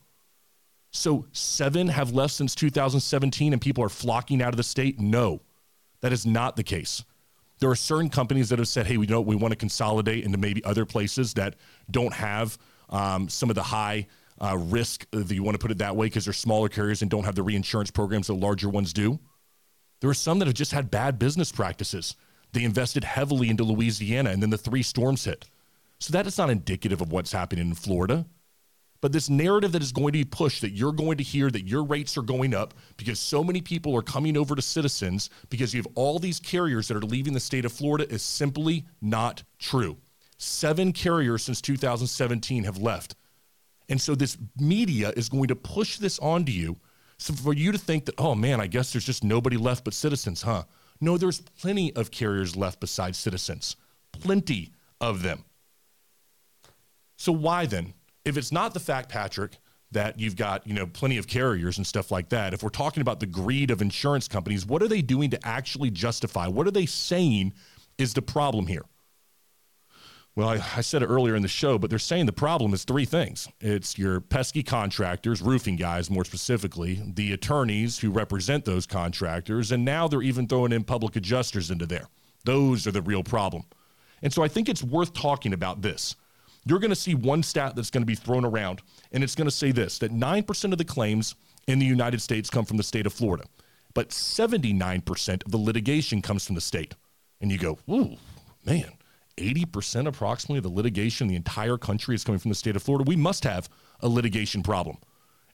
So 0.91 1.25
seven 1.33 1.89
have 1.89 2.13
left 2.13 2.33
since 2.33 2.55
2017 2.55 3.51
and 3.51 3.61
people 3.61 3.83
are 3.83 3.89
flocking 3.89 4.41
out 4.41 4.49
of 4.49 4.57
the 4.57 4.63
state? 4.63 4.99
No, 4.99 5.41
that 6.01 6.13
is 6.13 6.25
not 6.25 6.55
the 6.55 6.63
case. 6.63 7.03
There 7.59 7.69
are 7.69 7.75
certain 7.75 8.09
companies 8.09 8.49
that 8.49 8.59
have 8.59 8.67
said, 8.67 8.87
hey, 8.87 8.97
we 8.97 9.05
we 9.05 9.35
want 9.35 9.51
to 9.51 9.57
consolidate 9.57 10.23
into 10.23 10.37
maybe 10.37 10.63
other 10.63 10.85
places 10.85 11.33
that 11.33 11.55
don't 11.91 12.13
have 12.13 12.57
um, 12.89 13.29
some 13.29 13.49
of 13.49 13.55
the 13.55 13.63
high 13.63 14.07
uh, 14.39 14.57
risk, 14.57 15.05
if 15.13 15.31
you 15.31 15.43
want 15.43 15.55
to 15.55 15.59
put 15.59 15.71
it 15.71 15.79
that 15.79 15.95
way, 15.95 16.07
because 16.07 16.25
they're 16.25 16.33
smaller 16.33 16.69
carriers 16.69 17.01
and 17.01 17.09
don't 17.09 17.23
have 17.23 17.35
the 17.35 17.43
reinsurance 17.43 17.91
programs 17.91 18.27
that 18.27 18.33
larger 18.33 18.69
ones 18.69 18.93
do. 18.93 19.19
There 19.99 20.09
are 20.09 20.15
some 20.15 20.39
that 20.39 20.45
have 20.45 20.55
just 20.55 20.71
had 20.71 20.91
bad 20.91 21.17
business 21.17 21.51
practices. 21.51 22.15
They 22.53 22.63
invested 22.63 23.03
heavily 23.03 23.49
into 23.49 23.63
Louisiana 23.63 24.29
and 24.29 24.41
then 24.41 24.49
the 24.49 24.57
three 24.57 24.83
storms 24.83 25.25
hit. 25.25 25.45
So 25.99 26.11
that 26.13 26.27
is 26.27 26.37
not 26.37 26.49
indicative 26.49 27.01
of 27.01 27.11
what's 27.11 27.31
happening 27.31 27.67
in 27.67 27.73
Florida. 27.73 28.25
But 29.01 29.11
this 29.11 29.29
narrative 29.29 29.73
that 29.73 29.81
is 29.81 29.91
going 29.91 30.07
to 30.07 30.19
be 30.19 30.23
pushed 30.23 30.61
that 30.61 30.71
you're 30.71 30.91
going 30.91 31.17
to 31.17 31.23
hear 31.23 31.51
that 31.51 31.67
your 31.67 31.83
rates 31.83 32.17
are 32.17 32.23
going 32.23 32.55
up 32.55 32.73
because 32.97 33.19
so 33.19 33.43
many 33.43 33.61
people 33.61 33.95
are 33.95 34.01
coming 34.01 34.35
over 34.35 34.55
to 34.55 34.61
Citizens 34.61 35.29
because 35.49 35.73
you 35.73 35.79
have 35.79 35.91
all 35.95 36.17
these 36.17 36.39
carriers 36.39 36.87
that 36.87 36.97
are 36.97 37.01
leaving 37.01 37.33
the 37.33 37.39
state 37.39 37.65
of 37.65 37.71
Florida 37.71 38.11
is 38.11 38.23
simply 38.23 38.85
not 39.01 39.43
true. 39.59 39.97
Seven 40.37 40.93
carriers 40.93 41.43
since 41.43 41.61
2017 41.61 42.63
have 42.63 42.77
left. 42.77 43.15
And 43.89 44.01
so 44.01 44.15
this 44.15 44.37
media 44.59 45.13
is 45.15 45.29
going 45.29 45.47
to 45.47 45.55
push 45.55 45.97
this 45.97 46.19
onto 46.19 46.51
you 46.51 46.77
so 47.17 47.33
for 47.33 47.53
you 47.53 47.71
to 47.71 47.77
think 47.77 48.05
that, 48.05 48.15
oh 48.19 48.35
man, 48.35 48.61
I 48.61 48.67
guess 48.67 48.93
there's 48.93 49.05
just 49.05 49.23
nobody 49.23 49.57
left 49.57 49.83
but 49.83 49.93
Citizens, 49.93 50.43
huh? 50.43 50.63
No, 51.01 51.17
there's 51.17 51.41
plenty 51.41 51.95
of 51.95 52.11
carriers 52.11 52.55
left 52.55 52.79
besides 52.79 53.17
Citizens. 53.17 53.75
Plenty 54.11 54.71
of 55.01 55.23
them. 55.23 55.43
So 57.17 57.31
why 57.31 57.65
then 57.65 57.93
if 58.23 58.37
it's 58.37 58.51
not 58.51 58.73
the 58.73 58.79
fact, 58.79 59.09
Patrick, 59.09 59.57
that 59.91 60.19
you've 60.19 60.35
got, 60.35 60.67
you 60.67 60.73
know, 60.73 60.85
plenty 60.85 61.17
of 61.17 61.27
carriers 61.27 61.77
and 61.77 61.87
stuff 61.87 62.11
like 62.11 62.27
that. 62.29 62.53
If 62.53 62.61
we're 62.61 62.69
talking 62.69 62.99
about 62.99 63.21
the 63.21 63.25
greed 63.25 63.71
of 63.71 63.81
insurance 63.81 64.27
companies, 64.27 64.65
what 64.65 64.83
are 64.83 64.87
they 64.89 65.01
doing 65.01 65.29
to 65.29 65.47
actually 65.47 65.91
justify? 65.91 66.47
What 66.47 66.67
are 66.67 66.71
they 66.71 66.85
saying 66.85 67.53
is 67.97 68.13
the 68.13 68.21
problem 68.21 68.67
here? 68.67 68.83
Well, 70.37 70.49
I, 70.49 70.63
I, 70.75 70.81
said 70.81 71.01
it 71.01 71.07
earlier 71.07 71.35
in 71.35 71.41
the 71.41 71.47
show, 71.47 71.79
but 71.79 71.89
they're 71.89 71.97
saying 71.97 72.27
the 72.27 72.31
problem 72.31 72.71
is 72.75 72.83
three 72.83 73.05
things 73.05 73.49
it's 73.59 73.97
your 73.97 74.21
pesky 74.21 74.61
contractors, 74.61 75.41
roofing 75.41 75.77
guys 75.77 76.11
more 76.11 76.23
specifically, 76.23 77.01
the 77.03 77.33
attorneys 77.33 77.97
who 77.97 78.11
represent 78.11 78.63
those 78.63 78.85
contractors, 78.85 79.71
and 79.71 79.83
now 79.83 80.07
they're 80.07 80.21
even 80.21 80.47
throwing 80.47 80.73
in 80.73 80.83
public 80.83 81.15
adjusters 81.15 81.71
into 81.71 81.87
there. 81.87 82.07
Those 82.45 82.85
are 82.85 82.91
the 82.91 83.01
real 83.01 83.23
problem. 83.23 83.63
And 84.21 84.31
so 84.31 84.43
I 84.43 84.47
think 84.47 84.69
it's 84.69 84.83
worth 84.83 85.11
talking 85.11 85.53
about 85.53 85.81
this. 85.81 86.15
You're 86.65 86.77
going 86.77 86.91
to 86.91 86.95
see 86.95 87.15
one 87.15 87.41
stat 87.41 87.75
that's 87.75 87.89
going 87.89 88.03
to 88.03 88.05
be 88.05 88.13
thrown 88.13 88.45
around, 88.45 88.83
and 89.11 89.23
it's 89.23 89.33
going 89.33 89.49
to 89.49 89.51
say 89.51 89.71
this 89.71 89.97
that 89.97 90.11
9% 90.11 90.71
of 90.71 90.77
the 90.77 90.85
claims 90.85 91.33
in 91.67 91.79
the 91.79 91.85
United 91.87 92.21
States 92.21 92.51
come 92.51 92.63
from 92.63 92.77
the 92.77 92.83
state 92.83 93.07
of 93.07 93.13
Florida, 93.13 93.45
but 93.95 94.09
79% 94.09 95.45
of 95.47 95.51
the 95.51 95.57
litigation 95.57 96.21
comes 96.21 96.45
from 96.45 96.53
the 96.53 96.61
state. 96.61 96.93
And 97.41 97.51
you 97.51 97.57
go, 97.57 97.79
ooh, 97.89 98.17
man 98.63 98.96
80% 99.37 100.07
approximately 100.07 100.57
of 100.57 100.63
the 100.63 100.69
litigation 100.69 101.25
in 101.25 101.29
the 101.29 101.35
entire 101.35 101.77
country 101.77 102.15
is 102.15 102.23
coming 102.23 102.39
from 102.39 102.49
the 102.49 102.55
state 102.55 102.75
of 102.75 102.83
Florida. 102.83 103.07
We 103.07 103.15
must 103.15 103.43
have 103.43 103.69
a 104.01 104.09
litigation 104.09 104.63
problem. 104.63 104.97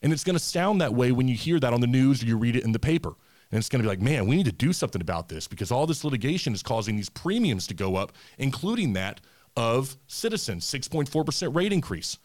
And 0.02 0.12
it's 0.12 0.24
going 0.24 0.36
to 0.36 0.42
sound 0.42 0.80
that 0.80 0.94
way 0.94 1.12
when 1.12 1.28
you 1.28 1.34
hear 1.34 1.58
that 1.60 1.72
on 1.72 1.80
the 1.80 1.86
news 1.86 2.22
or 2.22 2.26
you 2.26 2.36
read 2.36 2.56
it 2.56 2.64
in 2.64 2.72
the 2.72 2.78
paper. 2.78 3.14
And 3.50 3.58
it's 3.58 3.68
going 3.68 3.82
to 3.82 3.84
be 3.84 3.88
like, 3.88 4.00
man, 4.00 4.26
we 4.26 4.36
need 4.36 4.46
to 4.46 4.52
do 4.52 4.72
something 4.72 5.00
about 5.00 5.28
this 5.28 5.46
because 5.46 5.70
all 5.70 5.86
this 5.86 6.04
litigation 6.04 6.52
is 6.52 6.62
causing 6.62 6.96
these 6.96 7.08
premiums 7.08 7.66
to 7.68 7.74
go 7.74 7.96
up, 7.96 8.12
including 8.38 8.94
that 8.94 9.20
of 9.56 9.96
Citizens, 10.08 10.66
6.4% 10.66 11.54
rate 11.54 11.72
increase. 11.72 12.18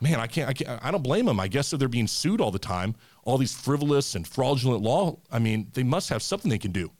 Man, 0.00 0.18
I 0.18 0.26
can't, 0.26 0.48
I 0.48 0.52
can't, 0.52 0.84
I 0.84 0.90
don't 0.90 1.02
blame 1.02 1.26
them. 1.26 1.38
I 1.38 1.46
guess 1.46 1.72
if 1.72 1.78
they're 1.78 1.88
being 1.88 2.08
sued 2.08 2.40
all 2.40 2.50
the 2.50 2.58
time, 2.58 2.96
all 3.22 3.38
these 3.38 3.54
frivolous 3.54 4.14
and 4.16 4.26
fraudulent 4.26 4.82
law, 4.82 5.16
I 5.30 5.38
mean, 5.38 5.68
they 5.74 5.84
must 5.84 6.08
have 6.08 6.22
something 6.22 6.50
they 6.50 6.58
can 6.58 6.72
do. 6.72 6.90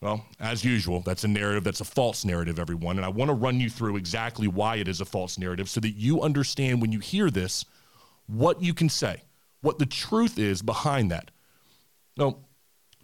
Well, 0.00 0.26
as 0.38 0.64
usual, 0.64 1.00
that's 1.00 1.24
a 1.24 1.28
narrative 1.28 1.64
that's 1.64 1.80
a 1.80 1.84
false 1.84 2.24
narrative, 2.24 2.58
everyone. 2.58 2.96
And 2.98 3.06
I 3.06 3.08
want 3.08 3.30
to 3.30 3.34
run 3.34 3.60
you 3.60 3.70
through 3.70 3.96
exactly 3.96 4.46
why 4.46 4.76
it 4.76 4.88
is 4.88 5.00
a 5.00 5.06
false 5.06 5.38
narrative 5.38 5.68
so 5.68 5.80
that 5.80 5.92
you 5.92 6.20
understand 6.22 6.82
when 6.82 6.92
you 6.92 7.00
hear 7.00 7.30
this 7.30 7.64
what 8.26 8.60
you 8.60 8.74
can 8.74 8.88
say, 8.88 9.22
what 9.62 9.78
the 9.78 9.86
truth 9.86 10.38
is 10.38 10.60
behind 10.60 11.10
that. 11.10 11.30
Now, 12.16 12.38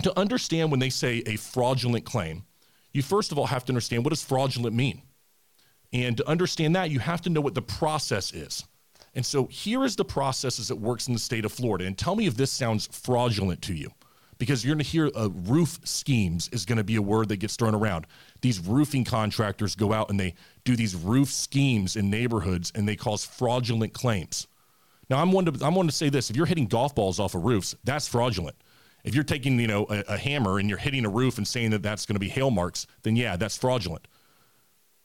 to 0.03 0.19
understand 0.19 0.71
when 0.71 0.81
they 0.81 0.91
say 0.91 1.23
a 1.27 1.37
fraudulent 1.37 2.05
claim, 2.05 2.45
you 2.93 3.03
first 3.03 3.33
of 3.33 3.39
all 3.39 3.47
have 3.47 3.65
to 3.67 3.73
understand 3.73 4.05
what 4.05 4.11
does 4.11 4.25
fraudulent 4.25 4.77
mean? 4.77 5.03
And 5.93 6.17
to 6.17 6.29
understand 6.29 6.77
that, 6.77 6.91
you 6.91 6.99
have 6.99 7.23
to 7.23 7.31
know 7.31 7.41
what 7.41 7.55
the 7.55 7.63
process 7.63 8.33
is. 8.33 8.65
And 9.15 9.25
so 9.25 9.47
here 9.47 9.85
is 9.85 9.97
the 9.97 10.05
process 10.05 10.59
as 10.59 10.71
it 10.71 10.79
works 10.79 11.07
in 11.07 11.15
the 11.15 11.21
state 11.21 11.45
of 11.45 11.53
Florida. 11.53 11.85
And 11.85 11.97
tell 11.97 12.17
me 12.17 12.27
if 12.27 12.37
this 12.37 12.51
sounds 12.51 12.89
fraudulent 12.93 13.63
to 13.63 13.75
you 13.75 13.91
because 14.43 14.65
you're 14.65 14.75
going 14.75 14.85
to 14.85 14.91
hear 14.91 15.09
uh, 15.15 15.29
roof 15.47 15.79
schemes 15.85 16.49
is 16.49 16.65
going 16.65 16.77
to 16.77 16.83
be 16.83 16.97
a 16.97 17.01
word 17.01 17.29
that 17.29 17.37
gets 17.37 17.55
thrown 17.55 17.77
around. 17.77 18.09
These 18.41 18.59
roofing 18.59 19.05
contractors 19.05 19.77
go 19.77 19.93
out 19.93 20.11
and 20.11 20.19
they 20.19 20.35
do 20.65 20.75
these 20.75 20.97
roof 20.97 21.29
schemes 21.29 21.95
in 21.95 22.11
neighborhoods 22.11 22.73
and 22.75 22.89
they 22.89 22.97
cause 22.97 23.25
fraudulent 23.25 23.93
claims. 23.93 24.49
Now, 25.09 25.23
I'm 25.23 25.31
one 25.31 25.45
to 25.45 25.65
I'm 25.65 25.77
one 25.77 25.87
to 25.87 25.93
say 25.93 26.09
this: 26.09 26.29
if 26.29 26.37
you're 26.37 26.47
hitting 26.47 26.67
golf 26.67 26.93
balls 26.93 27.21
off 27.21 27.37
of 27.37 27.45
roofs, 27.45 27.77
that's 27.85 28.09
fraudulent. 28.09 28.57
If 29.05 29.15
you're 29.15 29.23
taking 29.23 29.61
you 29.61 29.69
know 29.69 29.87
a, 29.89 30.03
a 30.09 30.19
hammer 30.19 30.59
and 30.59 30.69
you're 30.69 30.77
hitting 30.77 31.07
a 31.07 31.09
roof 31.09 31.39
and 31.39 31.47
saying 31.47 31.71
that 31.71 31.85
that's 31.85 32.05
going 32.05 32.17
to 32.17 32.21
be 32.21 32.29
hail 32.29 32.51
marks, 32.51 32.89
then 33.05 33.15
yeah, 33.15 33.37
that's 33.37 33.57
fraudulent. 33.57 34.09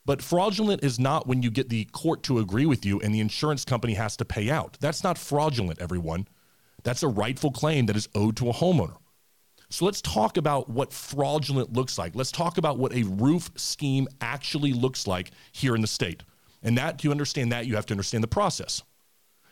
But 0.04 0.20
fraudulent 0.20 0.82
is 0.82 0.98
not 0.98 1.28
when 1.28 1.44
you 1.44 1.52
get 1.52 1.68
the 1.68 1.84
court 1.84 2.24
to 2.24 2.40
agree 2.40 2.66
with 2.66 2.84
you 2.84 2.98
and 2.98 3.14
the 3.14 3.20
insurance 3.20 3.64
company 3.64 3.94
has 3.94 4.16
to 4.16 4.24
pay 4.24 4.50
out. 4.50 4.78
That's 4.80 5.04
not 5.04 5.16
fraudulent, 5.16 5.80
everyone. 5.80 6.26
That's 6.82 7.04
a 7.04 7.08
rightful 7.08 7.52
claim 7.52 7.86
that 7.86 7.96
is 7.96 8.08
owed 8.16 8.36
to 8.38 8.48
a 8.48 8.52
homeowner. 8.52 8.96
So 9.70 9.84
let's 9.84 10.00
talk 10.00 10.36
about 10.36 10.70
what 10.70 10.92
fraudulent 10.92 11.72
looks 11.72 11.98
like. 11.98 12.14
Let's 12.14 12.32
talk 12.32 12.56
about 12.58 12.78
what 12.78 12.94
a 12.94 13.02
roof 13.02 13.50
scheme 13.56 14.08
actually 14.20 14.72
looks 14.72 15.06
like 15.06 15.30
here 15.52 15.74
in 15.74 15.82
the 15.82 15.86
state. 15.86 16.22
And 16.62 16.78
that 16.78 16.98
to 17.00 17.10
understand 17.10 17.52
that, 17.52 17.66
you 17.66 17.76
have 17.76 17.86
to 17.86 17.94
understand 17.94 18.24
the 18.24 18.28
process. 18.28 18.82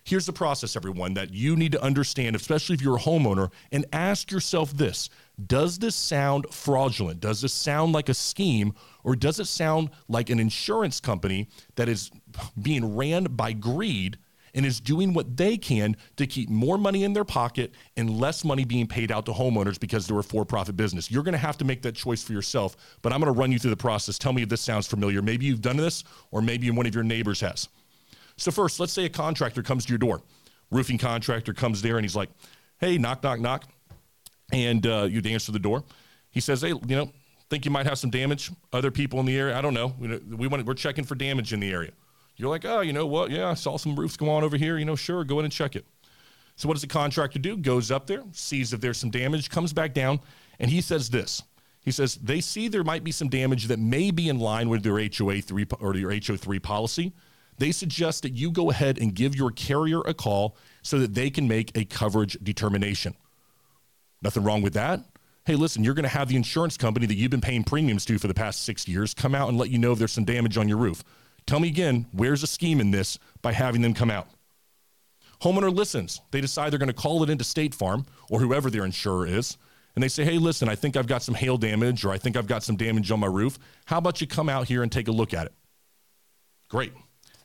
Here's 0.05 0.25
the 0.25 0.33
process, 0.33 0.77
everyone, 0.77 1.15
that 1.15 1.35
you 1.35 1.57
need 1.57 1.73
to 1.73 1.83
understand, 1.83 2.37
especially 2.37 2.75
if 2.75 2.81
you're 2.81 2.97
a 2.97 3.01
homeowner, 3.01 3.51
and 3.73 3.85
ask 3.93 4.31
yourself 4.31 4.73
this 4.73 5.11
Does 5.45 5.81
this 5.81 5.97
sound 5.97 6.47
fraudulent? 6.53 7.21
Does 7.21 7.41
this 7.41 7.53
sound 7.53 7.93
like 7.93 8.09
a 8.09 8.15
scheme? 8.15 8.73
Or 9.03 9.17
does 9.17 9.41
it 9.41 9.47
sound 9.47 9.91
like 10.09 10.31
an 10.31 10.39
insurance 10.39 11.01
company 11.01 11.49
that 11.75 11.89
is 11.89 12.11
being 12.61 12.97
ran 12.97 13.25
by 13.25 13.53
greed 13.53 14.19
and 14.57 14.67
is 14.67 14.81
doing 14.81 15.13
what 15.13 15.37
they 15.37 15.57
can 15.57 15.97
to 16.17 16.27
keep 16.27 16.49
more 16.49 16.79
money 16.79 17.05
in 17.05 17.13
their 17.13 17.25
pocket 17.25 17.73
and 17.97 18.19
less 18.19 18.43
money 18.43 18.65
being 18.65 18.87
paid 18.87 19.13
out 19.13 19.27
to 19.27 19.33
homeowners 19.33 19.79
because 19.79 20.07
they're 20.09 20.19
a 20.19 20.25
for 20.25 20.45
profit 20.45 20.77
business. 20.77 21.11
You're 21.11 21.23
going 21.23 21.35
to 21.35 21.39
have 21.39 21.59
to 21.59 21.65
make 21.65 21.83
that 21.83 21.95
choice 21.95 22.23
for 22.23 22.33
yourself, 22.33 22.77
but 23.03 23.13
I'm 23.13 23.21
going 23.21 23.33
to 23.33 23.39
run 23.39 23.53
you 23.53 23.59
through 23.59 23.71
the 23.71 23.77
process. 23.77 24.19
Tell 24.19 24.33
me 24.33 24.43
if 24.43 24.49
this 24.49 24.63
sounds 24.63 24.87
familiar. 24.87 25.21
Maybe 25.23 25.45
you've 25.45 25.61
done 25.61 25.77
this, 25.77 26.03
or 26.33 26.41
maybe 26.43 26.71
one 26.71 26.87
of 26.87 26.95
your 26.95 27.05
neighbors 27.05 27.41
has. 27.41 27.69
So, 28.39 28.51
first, 28.51 28.81
let's 28.81 28.93
say 28.93 29.05
a 29.05 29.11
contractor 29.11 29.63
comes 29.63 29.85
to 29.87 29.91
your 29.91 29.99
door. 29.99 30.23
Roofing 30.71 30.99
contractor 30.99 31.53
comes 31.55 31.81
there 31.81 31.97
and 31.97 32.05
he's 32.05 32.17
like, 32.17 32.31
hey, 32.79 32.99
knock, 32.99 33.23
knock, 33.23 33.39
knock. 33.39 33.65
And 34.53 34.87
uh, 34.87 35.07
you 35.11 35.23
answer 35.25 35.53
the 35.53 35.59
door. 35.59 35.85
He 36.31 36.41
says, 36.41 36.63
hey, 36.63 36.69
you 36.69 36.97
know, 36.97 37.11
think 37.51 37.65
you 37.65 37.71
might 37.71 37.87
have 37.87 37.99
some 37.99 38.11
damage. 38.11 38.51
Other 38.73 38.91
people 38.91 39.21
in 39.21 39.27
the 39.27 39.39
area, 39.39 39.57
I 39.57 39.61
don't 39.61 39.75
know. 39.75 39.95
We, 39.99 40.17
we 40.17 40.47
want, 40.47 40.65
we're 40.67 40.75
checking 40.75 41.05
for 41.05 41.15
damage 41.15 41.53
in 41.53 41.61
the 41.61 41.71
area. 41.71 41.93
You're 42.37 42.51
like, 42.51 42.65
oh, 42.65 42.81
you 42.81 42.93
know 42.93 43.07
what? 43.07 43.31
Yeah, 43.31 43.51
I 43.51 43.55
saw 43.55 43.77
some 43.77 43.97
roofs 43.97 44.17
go 44.17 44.29
on 44.31 44.45
over 44.45 44.57
here. 44.57 44.79
You 44.79 44.85
know, 44.85 44.97
sure, 44.97 45.25
go 45.25 45.39
in 45.39 45.45
and 45.45 45.53
check 45.53 45.75
it. 45.75 45.87
So 46.57 46.69
what 46.69 46.75
does 46.75 46.83
the 46.83 46.89
contractor 46.89 47.39
do? 47.39 47.57
Goes 47.57 47.91
up 47.91 48.07
there, 48.07 48.23
sees 48.33 48.73
if 48.73 48.81
there's 48.81 48.99
some 48.99 49.11
damage, 49.11 49.51
comes 49.51 49.73
back 49.73 49.93
down, 49.93 50.21
and 50.59 50.71
he 50.71 50.81
says 50.81 51.11
this. 51.11 51.43
He 51.81 51.91
says 51.91 52.17
they 52.17 52.41
see 52.41 52.69
there 52.69 52.83
might 52.83 53.05
be 53.05 53.13
some 53.13 53.29
damage 53.29 53.67
that 53.67 53.79
may 53.79 54.11
be 54.11 54.29
in 54.29 54.39
line 54.39 54.69
with 54.69 54.83
their 54.83 54.99
HOA 54.99 55.41
three 55.41 55.67
or 55.81 55.95
your 55.95 56.11
HO3 56.11 56.61
policy. 56.63 57.13
They 57.59 57.73
suggest 57.73 58.23
that 58.23 58.33
you 58.33 58.51
go 58.51 58.71
ahead 58.71 58.99
and 58.99 59.15
give 59.15 59.35
your 59.35 59.51
carrier 59.51 60.01
a 60.01 60.13
call 60.13 60.57
so 60.83 60.99
that 60.99 61.15
they 61.15 61.31
can 61.31 61.47
make 61.49 61.77
a 61.77 61.85
coverage 61.85 62.37
determination. 62.43 63.15
Nothing 64.21 64.45
wrong 64.45 64.63
with 64.63 64.75
that. 64.75 65.01
Hey, 65.45 65.55
listen, 65.55 65.85
you're 65.85 65.95
going 65.95 66.03
to 66.03 66.09
have 66.09 66.29
the 66.29 66.37
insurance 66.37 66.77
company 66.77 67.07
that 67.07 67.15
you've 67.15 67.31
been 67.31 67.41
paying 67.41 67.63
premiums 67.63 68.05
to 68.07 68.19
for 68.19 68.27
the 68.27 68.35
past 68.35 68.63
six 68.63 68.89
years 68.89 69.15
come 69.15 69.35
out 69.35 69.49
and 69.49 69.57
let 69.57 69.71
you 69.71 69.79
know 69.79 69.93
if 69.93 69.99
there's 69.99 70.13
some 70.13 70.25
damage 70.25 70.59
on 70.59 70.69
your 70.69 70.79
roof. 70.79 71.05
Tell 71.47 71.61
me 71.61 71.69
again, 71.69 72.07
where's 72.13 72.41
the 72.41 72.47
scheme 72.47 72.81
in 72.81 72.91
this 72.91 73.19
by 73.41 73.53
having 73.53 73.83
them 73.83 73.95
come 73.95 74.11
out? 74.11 74.29
Homeowner 75.43 75.75
listens. 75.75 76.21
They 76.31 76.41
decide 76.41 76.73
they're 76.73 76.79
going 76.79 76.89
to 76.89 76.95
call 76.95 77.23
it 77.23 77.31
into 77.31 77.45
State 77.45 77.75
Farm 77.75 78.07
or 78.31 78.41
whoever 78.41 78.71
their 78.71 78.85
insurer 78.85 79.27
is. 79.27 79.59
And 79.95 80.03
they 80.03 80.09
say, 80.09 80.25
hey, 80.25 80.39
listen, 80.39 80.69
I 80.69 80.75
think 80.75 80.97
I've 80.97 81.07
got 81.07 81.23
some 81.23 81.35
hail 81.35 81.57
damage 81.57 82.05
or 82.05 82.11
I 82.11 82.19
think 82.19 82.37
I've 82.37 82.47
got 82.47 82.63
some 82.63 82.77
damage 82.77 83.11
on 83.11 83.21
my 83.21 83.27
roof. 83.27 83.59
How 83.87 83.99
about 83.99 84.21
you 84.21 84.27
come 84.27 84.49
out 84.49 84.69
here 84.69 84.83
and 84.83 84.91
take 84.91 85.09
a 85.09 85.13
look 85.13 85.33
at 85.33 85.47
it? 85.47 85.53
Great. 86.69 86.93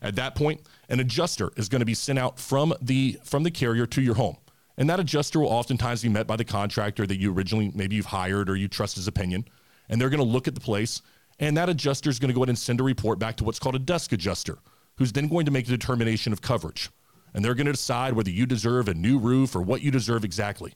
At 0.01 0.15
that 0.15 0.35
point, 0.35 0.61
an 0.89 0.99
adjuster 0.99 1.51
is 1.55 1.69
going 1.69 1.79
to 1.81 1.85
be 1.85 1.93
sent 1.93 2.17
out 2.17 2.39
from 2.39 2.73
the 2.81 3.19
from 3.23 3.43
the 3.43 3.51
carrier 3.51 3.85
to 3.85 4.01
your 4.01 4.15
home. 4.15 4.37
And 4.77 4.89
that 4.89 4.99
adjuster 4.99 5.39
will 5.39 5.49
oftentimes 5.49 6.01
be 6.01 6.09
met 6.09 6.27
by 6.27 6.35
the 6.37 6.43
contractor 6.43 7.05
that 7.05 7.19
you 7.19 7.31
originally 7.31 7.71
maybe 7.75 7.95
you've 7.95 8.07
hired 8.07 8.49
or 8.49 8.55
you 8.55 8.67
trust 8.67 8.95
his 8.95 9.07
opinion. 9.07 9.45
And 9.87 10.01
they're 10.01 10.09
going 10.09 10.23
to 10.23 10.25
look 10.25 10.47
at 10.47 10.55
the 10.55 10.61
place 10.61 11.01
and 11.41 11.57
that 11.57 11.67
adjuster 11.67 12.09
is 12.09 12.19
going 12.19 12.29
to 12.29 12.33
go 12.33 12.41
ahead 12.41 12.49
and 12.49 12.57
send 12.57 12.79
a 12.79 12.83
report 12.83 13.19
back 13.19 13.35
to 13.37 13.43
what's 13.43 13.59
called 13.59 13.75
a 13.75 13.79
desk 13.79 14.13
adjuster, 14.13 14.59
who's 14.97 15.11
then 15.11 15.27
going 15.27 15.45
to 15.45 15.51
make 15.51 15.67
a 15.67 15.71
determination 15.71 16.31
of 16.31 16.41
coverage. 16.41 16.89
And 17.33 17.43
they're 17.43 17.55
going 17.55 17.65
to 17.65 17.73
decide 17.73 18.13
whether 18.13 18.29
you 18.29 18.45
deserve 18.45 18.87
a 18.87 18.93
new 18.93 19.17
roof 19.17 19.55
or 19.55 19.61
what 19.61 19.81
you 19.81 19.89
deserve 19.89 20.23
exactly. 20.23 20.73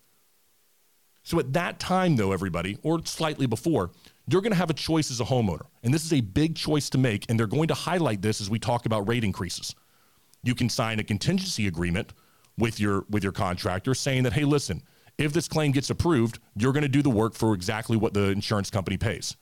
So 1.23 1.39
at 1.39 1.53
that 1.53 1.79
time, 1.79 2.15
though, 2.15 2.31
everybody, 2.31 2.77
or 2.83 3.03
slightly 3.05 3.45
before, 3.45 3.91
you're 4.27 4.41
going 4.41 4.51
to 4.51 4.57
have 4.57 4.69
a 4.69 4.75
choice 4.75 5.11
as 5.11 5.19
a 5.19 5.25
homeowner. 5.25 5.65
And 5.83 5.93
this 5.93 6.05
is 6.05 6.13
a 6.13 6.21
big 6.21 6.55
choice 6.55 6.89
to 6.91 6.97
make. 6.97 7.25
And 7.29 7.39
they're 7.39 7.47
going 7.47 7.67
to 7.67 7.73
highlight 7.73 8.21
this 8.21 8.41
as 8.41 8.49
we 8.49 8.59
talk 8.59 8.85
about 8.85 9.07
rate 9.07 9.23
increases. 9.23 9.75
You 10.43 10.55
can 10.55 10.69
sign 10.69 10.99
a 10.99 11.03
contingency 11.03 11.67
agreement 11.67 12.13
with 12.57 12.79
your 12.79 13.05
with 13.09 13.23
your 13.23 13.33
contractor 13.33 13.93
saying 13.93 14.23
that, 14.23 14.33
hey, 14.33 14.45
listen, 14.45 14.81
if 15.17 15.33
this 15.33 15.47
claim 15.47 15.71
gets 15.71 15.89
approved, 15.89 16.39
you're 16.55 16.73
going 16.73 16.83
to 16.83 16.89
do 16.89 17.01
the 17.01 17.09
work 17.09 17.33
for 17.33 17.53
exactly 17.53 17.97
what 17.97 18.13
the 18.13 18.29
insurance 18.29 18.69
company 18.69 18.97
pays. 18.97 19.35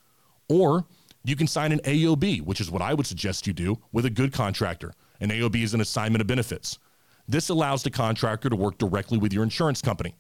Or 0.50 0.86
you 1.24 1.36
can 1.36 1.48
sign 1.48 1.72
an 1.72 1.80
AOB, 1.80 2.42
which 2.42 2.60
is 2.60 2.70
what 2.70 2.82
I 2.82 2.94
would 2.94 3.08
suggest 3.08 3.48
you 3.48 3.54
do 3.54 3.80
with 3.92 4.06
a 4.06 4.10
good 4.10 4.34
contractor. 4.34 4.94
An 5.22 5.30
AOB 5.30 5.64
is 5.64 5.74
an 5.74 5.82
assignment 5.82 6.22
of 6.22 6.28
benefits. 6.28 6.80
This 7.28 7.50
allows 7.50 7.84
the 7.84 7.92
contractor 7.92 8.50
to 8.50 8.56
work 8.56 8.78
directly 8.78 9.18
with 9.18 9.32
your 9.32 9.44
insurance 9.44 9.82
company. 9.82 10.16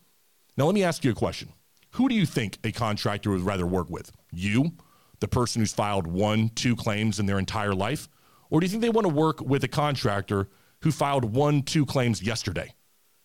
Now, 0.55 0.65
let 0.65 0.75
me 0.75 0.83
ask 0.83 1.03
you 1.03 1.11
a 1.11 1.15
question. 1.15 1.49
Who 1.91 2.07
do 2.07 2.15
you 2.15 2.25
think 2.25 2.57
a 2.63 2.71
contractor 2.71 3.31
would 3.31 3.41
rather 3.41 3.65
work 3.67 3.89
with? 3.89 4.11
You, 4.31 4.71
the 5.19 5.27
person 5.27 5.61
who's 5.61 5.73
filed 5.73 6.07
one, 6.07 6.49
two 6.49 6.75
claims 6.75 7.19
in 7.19 7.25
their 7.25 7.39
entire 7.39 7.73
life? 7.75 8.07
Or 8.49 8.59
do 8.59 8.65
you 8.65 8.69
think 8.69 8.81
they 8.81 8.89
want 8.89 9.05
to 9.05 9.13
work 9.13 9.41
with 9.41 9.63
a 9.63 9.67
contractor 9.67 10.47
who 10.83 10.91
filed 10.91 11.25
one, 11.25 11.63
two 11.63 11.85
claims 11.85 12.21
yesterday? 12.21 12.73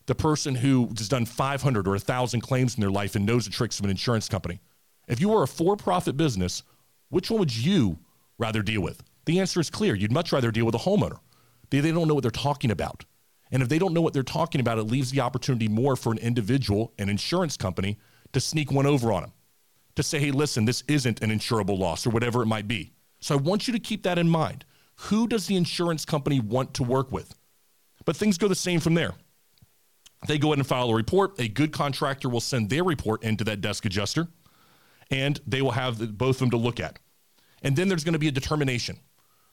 The 0.07 0.15
person 0.15 0.55
who 0.55 0.89
has 0.97 1.09
done 1.09 1.27
500 1.27 1.87
or 1.87 1.93
1,000 1.93 2.41
claims 2.41 2.75
in 2.75 2.81
their 2.81 2.91
life 2.91 3.15
and 3.15 3.27
knows 3.27 3.45
the 3.45 3.51
tricks 3.51 3.79
of 3.79 3.85
an 3.85 3.91
insurance 3.91 4.29
company. 4.29 4.61
If 5.07 5.21
you 5.21 5.33
are 5.35 5.43
a 5.43 5.49
for 5.49 5.77
profit 5.77 6.17
business, 6.17 6.63
which 7.11 7.31
one 7.31 7.41
would 7.41 7.57
you 7.57 7.99
rather 8.39 8.63
deal 8.63 8.81
with? 8.81 9.03
The 9.25 9.41
answer 9.41 9.61
is 9.61 9.71
clear. 9.71 9.95
You'd 9.95 10.13
much 10.13 10.33
rather 10.33 10.51
deal 10.51 10.65
with 10.65 10.75
a 10.75 10.79
homeowner. 10.79 11.19
They, 11.71 11.81
they 11.81 11.93
don't 11.93 12.09
know 12.09 12.15
what 12.15 12.23
they're 12.23 12.31
talking 12.31 12.71
about. 12.71 13.05
And 13.51 13.63
if 13.63 13.69
they 13.69 13.79
don't 13.79 13.95
know 13.95 14.01
what 14.01 14.13
they're 14.13 14.23
talking 14.23 14.61
about, 14.61 14.79
it 14.79 14.85
leaves 14.85 15.11
the 15.11 15.21
opportunity 15.21 15.69
more 15.69 15.97
for 15.97 16.13
an 16.13 16.19
individual, 16.19 16.93
an 16.99 17.09
insurance 17.09 17.57
company, 17.57 17.99
to 18.33 18.41
sneak 18.41 18.71
one 18.71 18.87
over 18.87 19.13
on 19.13 19.23
them, 19.23 19.33
to 19.97 20.03
say, 20.03 20.19
hey, 20.19 20.31
listen, 20.31 20.65
this 20.65 20.85
isn't 20.87 21.23
an 21.23 21.31
insurable 21.31 21.79
loss 21.79 22.07
or 22.07 22.11
whatever 22.11 22.43
it 22.43 22.47
might 22.47 22.69
be. 22.69 22.93
So 23.21 23.35
I 23.35 23.39
want 23.39 23.67
you 23.67 23.73
to 23.73 23.79
keep 23.79 24.03
that 24.03 24.19
in 24.19 24.29
mind. 24.29 24.65
Who 25.03 25.27
does 25.27 25.47
the 25.47 25.57
insurance 25.57 26.05
company 26.05 26.41
want 26.41 26.75
to 26.75 26.83
work 26.83 27.11
with? 27.11 27.35
But 28.05 28.17
things 28.17 28.39
go 28.39 28.49
the 28.49 28.55
same 28.55 28.81
from 28.81 28.95
there. 28.95 29.15
They 30.27 30.39
go 30.39 30.49
ahead 30.49 30.59
and 30.59 30.67
file 30.67 30.91
a 30.91 30.95
report. 30.95 31.39
A 31.39 31.49
good 31.49 31.73
contractor 31.73 32.29
will 32.29 32.41
send 32.41 32.71
their 32.71 32.83
report 32.83 33.23
into 33.23 33.45
that 33.45 33.61
desk 33.61 33.85
adjuster, 33.85 34.29
and 35.11 35.41
they 35.47 35.63
will 35.63 35.73
have 35.73 36.19
both 36.19 36.37
of 36.37 36.41
them 36.41 36.51
to 36.51 36.57
look 36.57 36.81
at. 36.81 36.99
And 37.63 37.77
then 37.77 37.89
there's 37.89 38.05
going 38.05 38.13
to 38.15 38.19
be 38.19 38.29
a 38.29 38.33
determination. 38.33 38.99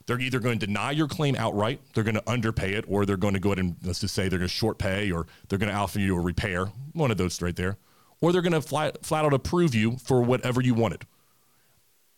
They're 0.06 0.20
either 0.20 0.40
going 0.40 0.60
to 0.60 0.68
deny 0.68 0.92
your 0.92 1.08
claim 1.08 1.36
outright, 1.36 1.82
they're 1.94 2.04
going 2.04 2.16
to 2.16 2.30
underpay 2.30 2.74
it, 2.74 2.86
or 2.88 3.06
they're 3.06 3.18
going 3.18 3.34
to 3.34 3.40
go 3.40 3.50
ahead 3.50 3.60
and 3.60 3.76
let's 3.84 4.02
just 4.02 4.14
say 4.14 4.30
they're 4.30 4.38
going 4.38 4.48
to 4.48 4.54
short 4.54 4.78
pay, 4.78 5.12
or 5.12 5.26
they're 5.48 5.58
going 5.58 5.72
to 5.72 5.76
offer 5.76 6.00
you 6.00 6.16
a 6.16 6.20
repair, 6.20 6.66
one 6.94 7.10
of 7.10 7.18
those 7.18 7.42
right 7.42 7.56
there, 7.56 7.78
or 8.22 8.32
they're 8.32 8.44
going 8.44 8.54
to 8.54 8.62
flat, 8.62 9.04
flat 9.04 9.26
out 9.26 9.34
approve 9.34 9.74
you 9.74 9.98
for 9.98 10.22
whatever 10.22 10.62
you 10.62 10.76
wanted. 10.76 11.06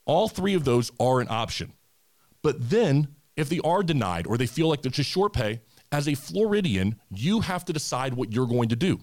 All 0.06 0.28
three 0.28 0.54
of 0.54 0.65
those 0.65 0.91
are 1.00 1.21
an 1.21 1.28
option. 1.30 1.73
But 2.41 2.69
then, 2.69 3.15
if 3.36 3.50
they 3.50 3.60
are 3.63 3.84
denied 3.84 4.28
or 4.28 4.38
they 4.38 4.47
feel 4.47 4.67
like 4.67 4.82
they're 4.82 4.91
just 4.91 5.10
short 5.10 5.32
pay, 5.34 5.62
as 5.91 6.08
a 6.08 6.15
Floridian, 6.15 7.00
you 7.10 7.41
have 7.41 7.63
to 7.65 7.73
decide 7.73 8.13
what 8.13 8.34
you're 8.34 8.47
going 8.47 8.69
to 8.69 8.76
do. 8.76 9.00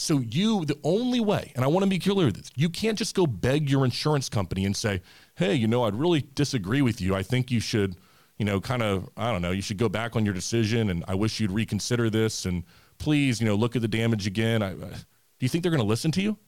So 0.00 0.20
you, 0.20 0.64
the 0.64 0.78
only 0.84 1.18
way, 1.18 1.50
and 1.56 1.64
I 1.64 1.68
want 1.68 1.82
to 1.82 1.90
be 1.90 1.98
clear 1.98 2.26
with 2.26 2.36
this, 2.36 2.52
you 2.54 2.68
can't 2.68 2.96
just 2.96 3.16
go 3.16 3.26
beg 3.26 3.68
your 3.68 3.84
insurance 3.84 4.28
company 4.28 4.64
and 4.64 4.76
say, 4.76 5.02
hey, 5.34 5.54
you 5.54 5.66
know, 5.66 5.82
I'd 5.82 5.96
really 5.96 6.24
disagree 6.36 6.82
with 6.82 7.00
you. 7.00 7.16
I 7.16 7.24
think 7.24 7.50
you 7.50 7.58
should, 7.58 7.96
you 8.38 8.44
know, 8.44 8.60
kind 8.60 8.84
of, 8.84 9.08
I 9.16 9.32
don't 9.32 9.42
know, 9.42 9.50
you 9.50 9.60
should 9.60 9.76
go 9.76 9.88
back 9.88 10.14
on 10.14 10.24
your 10.24 10.34
decision 10.34 10.88
and 10.90 11.04
I 11.08 11.16
wish 11.16 11.40
you'd 11.40 11.50
reconsider 11.50 12.10
this 12.10 12.46
and 12.46 12.62
please, 12.98 13.40
you 13.40 13.46
know, 13.48 13.56
look 13.56 13.74
at 13.74 13.82
the 13.82 13.88
damage 13.88 14.28
again. 14.28 14.62
I, 14.62 14.70
uh, 14.70 14.74
do 14.76 15.00
you 15.40 15.48
think 15.48 15.64
they're 15.64 15.72
going 15.72 15.82
to 15.82 15.88
listen 15.88 16.12
to 16.12 16.22
you? 16.22 16.38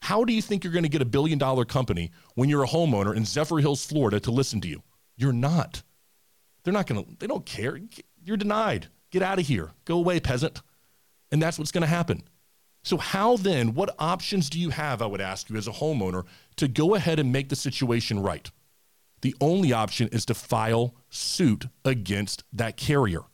How 0.00 0.22
do 0.22 0.32
you 0.32 0.40
think 0.40 0.62
you're 0.62 0.72
going 0.72 0.84
to 0.84 0.88
get 0.88 1.02
a 1.02 1.04
billion 1.04 1.36
dollar 1.36 1.64
company 1.64 2.12
when 2.36 2.48
you're 2.48 2.62
a 2.62 2.68
homeowner 2.68 3.12
in 3.12 3.24
Zephyrhills, 3.24 3.84
Florida 3.84 4.20
to 4.20 4.30
listen 4.30 4.60
to 4.60 4.68
you? 4.68 4.84
You're 5.16 5.32
not. 5.32 5.82
They're 6.62 6.72
not 6.72 6.86
going 6.86 7.04
to, 7.04 7.10
they 7.18 7.26
don't 7.26 7.44
care. 7.44 7.80
You're 8.24 8.36
denied. 8.36 8.86
Get 9.10 9.22
out 9.22 9.40
of 9.40 9.46
here. 9.48 9.72
Go 9.84 9.98
away, 9.98 10.20
peasant. 10.20 10.62
And 11.32 11.42
that's 11.42 11.58
what's 11.58 11.72
going 11.72 11.82
to 11.82 11.88
happen. 11.88 12.22
So, 12.88 12.96
how 12.96 13.36
then, 13.36 13.74
what 13.74 13.94
options 13.98 14.48
do 14.48 14.58
you 14.58 14.70
have, 14.70 15.02
I 15.02 15.06
would 15.06 15.20
ask 15.20 15.50
you 15.50 15.56
as 15.56 15.68
a 15.68 15.72
homeowner, 15.72 16.24
to 16.56 16.66
go 16.66 16.94
ahead 16.94 17.18
and 17.18 17.30
make 17.30 17.50
the 17.50 17.54
situation 17.54 18.18
right? 18.18 18.50
The 19.20 19.34
only 19.42 19.74
option 19.74 20.08
is 20.08 20.24
to 20.24 20.32
file 20.32 20.94
suit 21.10 21.66
against 21.84 22.44
that 22.54 22.78
carrier. 22.78 23.24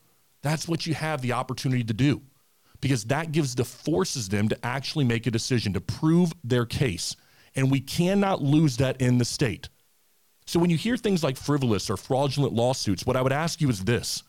That's 0.41 0.67
what 0.67 0.85
you 0.85 0.93
have 0.93 1.21
the 1.21 1.31
opportunity 1.31 1.85
to 1.85 1.93
do 1.93 2.21
because 2.81 3.05
that 3.05 3.31
gives 3.31 3.55
the 3.55 3.63
forces 3.63 4.27
them 4.27 4.49
to 4.49 4.65
actually 4.65 5.05
make 5.05 5.25
a 5.25 5.31
decision 5.31 5.71
to 5.71 5.79
prove 5.79 6.33
their 6.43 6.65
case. 6.65 7.15
And 7.55 7.71
we 7.71 7.79
cannot 7.79 8.41
lose 8.41 8.75
that 8.75 8.99
in 8.99 9.19
the 9.19 9.23
state. 9.23 9.69
So 10.45 10.59
when 10.59 10.69
you 10.69 10.75
hear 10.75 10.97
things 10.97 11.23
like 11.23 11.37
frivolous 11.37 11.89
or 11.89 11.95
fraudulent 11.95 12.51
lawsuits, 12.51 13.05
what 13.05 13.15
I 13.15 13.21
would 13.21 13.31
ask 13.31 13.61
you 13.61 13.69
is 13.69 13.85
this 13.85 14.21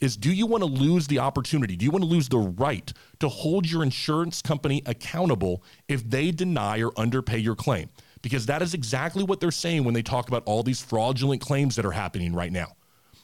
is 0.00 0.16
do 0.16 0.32
you 0.32 0.46
want 0.46 0.62
to 0.62 0.68
lose 0.68 1.06
the 1.06 1.18
opportunity? 1.18 1.76
Do 1.76 1.84
you 1.84 1.90
want 1.90 2.04
to 2.04 2.10
lose 2.10 2.28
the 2.28 2.38
right 2.38 2.92
to 3.20 3.28
hold 3.28 3.70
your 3.70 3.82
insurance 3.82 4.42
company 4.42 4.82
accountable 4.86 5.62
if 5.88 6.08
they 6.08 6.30
deny 6.30 6.80
or 6.80 6.92
underpay 6.98 7.38
your 7.38 7.54
claim? 7.54 7.88
Because 8.22 8.46
that 8.46 8.62
is 8.62 8.74
exactly 8.74 9.24
what 9.24 9.40
they're 9.40 9.50
saying 9.50 9.84
when 9.84 9.94
they 9.94 10.02
talk 10.02 10.28
about 10.28 10.42
all 10.46 10.62
these 10.62 10.82
fraudulent 10.82 11.40
claims 11.40 11.76
that 11.76 11.84
are 11.84 11.92
happening 11.92 12.34
right 12.34 12.52
now. 12.52 12.76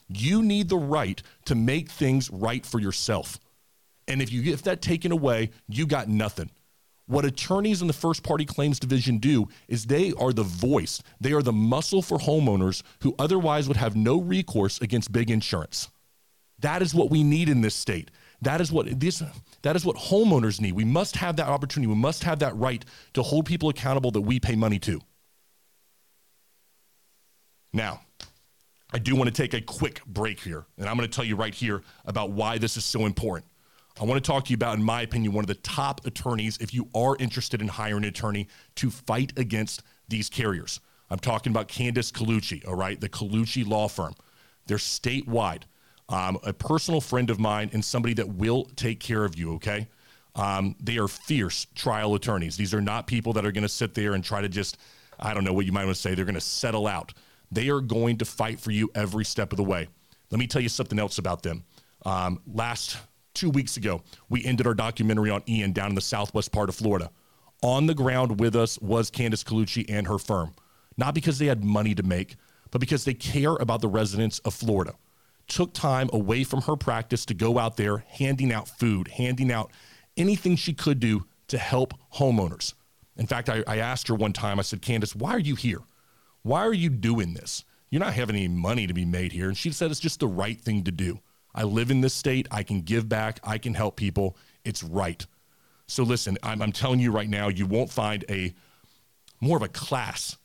You 0.09 0.43
need 0.43 0.69
the 0.69 0.77
right 0.77 1.23
to 1.47 1.55
make 1.55 1.91
things 1.91 2.31
right 2.31 2.65
for 2.65 2.79
yourself. 2.79 3.39
And 4.09 4.21
if 4.21 4.33
you 4.33 4.43
get 4.43 4.63
that 4.65 4.83
taken 4.83 5.13
away, 5.13 5.51
you 5.69 5.87
got 5.87 6.09
nothing. 6.09 6.51
What 7.07 7.25
attorneys 7.25 7.83
in 7.83 7.89
the 7.89 7.93
first 7.93 8.23
party 8.23 8.45
claims 8.45 8.79
division 8.79 9.19
do 9.19 9.49
is 9.69 9.87
they 9.87 10.13
are 10.15 10.33
the 10.33 10.45
voice, 10.45 11.03
they 11.21 11.33
are 11.33 11.43
the 11.43 11.53
muscle 11.53 12.01
for 12.01 12.19
homeowners 12.19 12.83
who 13.03 13.15
otherwise 13.19 13.69
would 13.69 13.77
have 13.77 13.97
no 13.97 14.21
recourse 14.21 14.81
against 14.81 15.13
big 15.13 15.31
insurance. 15.31 15.91
That 16.63 16.81
is 16.81 16.95
what 16.95 17.11
we 17.11 17.23
need 17.23 17.49
in 17.49 17.61
this 17.61 17.75
state. 17.75 18.11
That 18.41 18.61
is 18.61 18.73
what 18.73 18.99
this 18.99 19.23
that 19.63 19.77
is 19.77 19.85
what 19.85 19.97
homeowners 19.97 20.61
need. 20.61 20.73
We 20.73 20.85
must 20.85 21.17
have 21.17 21.37
that 21.37 21.49
opportunity. 21.49 21.89
We 21.89 22.01
must 22.01 22.25
have 22.25 22.41
that 22.41 22.57
right 22.57 22.85
to 23.15 23.23
hold 23.23 23.47
people 23.47 23.69
accountable 23.69 24.11
that 24.13 24.23
we 24.23 24.41
pay 24.41 24.57
money 24.57 24.79
to. 24.81 25.01
Now, 27.73 28.01
I 28.93 28.99
do 28.99 29.15
want 29.17 29.29
to 29.29 29.43
take 29.43 29.55
a 29.55 29.61
quick 29.61 30.05
break 30.05 30.41
here, 30.41 30.67
and 30.77 30.89
I'm 30.89 30.97
going 30.97 31.09
to 31.09 31.15
tell 31.15 31.25
you 31.25 31.37
right 31.37 31.55
here 31.55 31.83
about 32.05 32.31
why 32.31 32.59
this 32.59 32.77
is 32.77 32.85
so 32.85 33.07
important. 33.07 33.47
I 34.01 34.05
want 34.05 34.23
to 34.23 34.27
talk 34.27 34.45
to 34.47 34.51
you 34.51 34.55
about, 34.55 34.77
in 34.77 34.83
my 34.83 35.03
opinion, 35.03 35.33
one 35.33 35.45
of 35.45 35.49
the 35.49 35.55
top 35.55 36.07
attorneys, 36.07 36.59
if 36.59 36.75
you 36.75 36.89
are 36.95 37.17
interested 37.19 37.61
in 37.61 37.69
hiring 37.69 38.05
an 38.05 38.09
attorney 38.09 38.49
to 38.77 38.91
fight 38.91 39.33
against 39.39 39.83
these 40.09 40.29
carriers. 40.29 40.81
I'm 41.11 41.19
talking 41.19 41.53
about 41.53 41.69
Candice 41.69 42.11
Colucci, 42.11 42.67
all 42.67 42.75
right, 42.75 43.01
the 43.01 43.09
Colucci 43.09 43.67
Law 43.67 43.89
Firm. 43.89 44.15
They're 44.67 44.79
statewide 44.79 45.63
um, 46.13 46.39
a 46.45 46.53
personal 46.53 47.01
friend 47.01 47.31
of 47.31 47.41
mine, 47.41 47.71
and 47.73 47.83
somebody 47.83 48.13
that 48.15 48.29
will 48.29 48.67
take 48.77 49.01
care 49.01 49.25
of 49.25 49.37
you, 49.37 49.55
okay? 49.55 49.89
Um, 50.35 50.77
they 50.79 50.99
are 50.99 51.09
fierce 51.09 51.67
trial 51.75 52.15
attorneys. 52.15 52.55
These 52.55 52.75
are 52.75 52.83
not 52.83 53.07
people 53.07 53.33
that 53.33 53.47
are 53.47 53.51
going 53.51 53.63
to 53.63 53.69
sit 53.69 53.95
there 53.95 54.13
and 54.13 54.23
try 54.23 54.43
to 54.43 54.49
just, 54.49 54.77
I 55.19 55.33
don't 55.33 55.43
know 55.43 55.55
what 55.55 55.65
you 55.65 55.73
might 55.73 55.87
want 55.87 55.97
to 55.97 56.01
say, 56.01 56.15
they're 56.15 56.27
going 56.27 56.35
to 56.35 56.41
settle 56.41 56.87
out. 56.87 57.15
They 57.51 57.71
are 57.71 57.81
going 57.81 58.19
to 58.19 58.27
fight 58.27 58.61
for 58.61 58.73
you 58.73 58.91
every 58.95 59.25
step 59.25 59.55
of 59.55 59.57
the 59.57 59.65
way. 59.65 59.89
Let 60.31 60.39
me 60.39 60.47
tell 60.47 60.61
you 60.61 60.69
something 60.69 60.99
else 60.99 61.17
about 61.17 61.43
them. 61.43 61.65
Um, 62.05 62.41
last 62.47 62.99
two 63.33 63.49
weeks 63.49 63.79
ago, 63.79 64.03
we 64.29 64.45
ended 64.45 64.67
our 64.67 64.75
documentary 64.75 65.31
on 65.31 65.43
Ian 65.49 65.73
down 65.73 65.89
in 65.89 65.95
the 65.95 66.03
southwest 66.03 66.53
part 66.53 66.69
of 66.69 66.75
Florida. 66.75 67.11
On 67.63 67.87
the 67.87 67.95
ground 67.95 68.39
with 68.39 68.55
us 68.55 68.79
was 68.81 69.11
Candice 69.11 69.45
Colucci 69.45 69.87
and 69.89 70.07
her 70.07 70.19
firm, 70.19 70.55
not 70.99 71.15
because 71.15 71.39
they 71.39 71.47
had 71.47 71.65
money 71.65 71.95
to 71.95 72.03
make, 72.03 72.37
but 72.71 72.83
because 72.83 73.07
they 73.07 73.15
care 73.15 73.55
about 73.57 73.81
the 73.81 73.89
residents 73.89 74.41
of 74.41 74.53
Florida 74.53 74.93
took 75.49 75.73
time 75.73 76.09
away 76.13 76.45
from 76.45 76.63
her 76.63 76.77
practice 76.77 77.27
to 77.27 77.35
go 77.35 77.59
out 77.59 77.77
there 77.77 78.05
handing 78.09 78.53
out 78.53 78.69
food, 78.69 79.09
handing 79.09 79.53
out 79.53 79.71
anything 80.17 80.57
she 80.57 80.73
could 80.73 81.01
do 81.01 81.27
to 81.49 81.59
help 81.59 81.95
homeowners. 82.15 82.75
In 83.17 83.27
fact, 83.27 83.49
I, 83.49 83.63
I 83.67 83.79
asked 83.79 84.09
her 84.09 84.15
one 84.15 84.33
time, 84.33 84.59
I 84.59 84.63
said, 84.63 84.83
Candice, 84.83 85.15
why 85.15 85.31
are 85.33 85.39
you 85.39 85.55
here? 85.55 85.81
Why 86.43 86.61
are 86.61 86.73
you 86.73 86.89
doing 86.89 87.35
this? 87.35 87.65
You're 87.91 88.01
not 88.01 88.15
having 88.15 88.37
any 88.37 88.49
money 88.49 88.87
to 88.87 88.95
be 88.95 89.05
made 89.05 89.33
here. 89.33 89.49
And 89.49 89.57
she 89.57 89.71
said, 89.71 89.91
it's 89.91 90.01
just 90.01 90.21
the 90.21 90.27
right 90.27 90.59
thing 90.61 90.85
to 90.85 90.91
do. 90.91 91.21
I 91.55 91.65
live 91.65 91.91
in 91.91 92.01
this 92.01 92.15
state. 92.15 92.49
I 92.51 92.63
can 92.63 92.81
give 92.81 93.09
back. 93.09 93.39
I 93.45 93.59
can 93.59 93.75
help 93.75 93.97
people. 93.97 94.37
It's 94.65 94.83
right. 94.83 95.25
So 95.87 96.03
listen, 96.03 96.39
I'm, 96.43 96.63
I'm 96.63 96.73
telling 96.73 97.01
you 97.01 97.13
right 97.13 97.29
now, 97.29 97.49
you 97.49 97.67
won't 97.67 97.91
find 97.91 98.25
a 98.31 98.55
more 99.41 99.59
of 99.59 99.63
a 99.63 99.69
class 99.69 100.39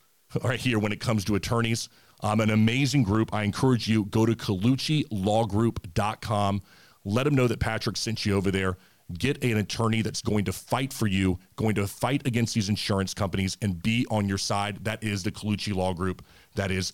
right 0.43 0.59
here 0.59 0.77
when 0.77 0.91
it 0.91 0.99
comes 0.99 1.23
to 1.25 1.35
attorneys. 1.35 1.87
Um, 2.21 2.39
an 2.39 2.49
amazing 2.49 3.03
group. 3.03 3.31
I 3.33 3.43
encourage 3.43 3.87
you, 3.87 4.05
go 4.05 4.25
to 4.25 4.35
ColucciLawGroup.com. 4.35 6.61
Let 7.05 7.23
them 7.23 7.35
know 7.35 7.47
that 7.47 7.59
Patrick 7.59 7.95
sent 7.95 8.25
you 8.25 8.35
over 8.35 8.51
there. 8.51 8.77
Get 9.17 9.41
an 9.43 9.57
attorney 9.57 10.01
that's 10.01 10.21
going 10.21 10.43
to 10.45 10.51
fight 10.51 10.91
for 10.91 11.07
you, 11.07 11.39
going 11.55 11.75
to 11.75 11.87
fight 11.87 12.27
against 12.27 12.55
these 12.55 12.67
insurance 12.67 13.13
companies 13.13 13.55
and 13.61 13.81
be 13.81 14.05
on 14.09 14.27
your 14.27 14.37
side. 14.37 14.83
That 14.83 15.01
is 15.03 15.23
the 15.23 15.31
Colucci 15.31 15.73
Law 15.73 15.93
Group. 15.93 16.25
That 16.55 16.71
is 16.71 16.91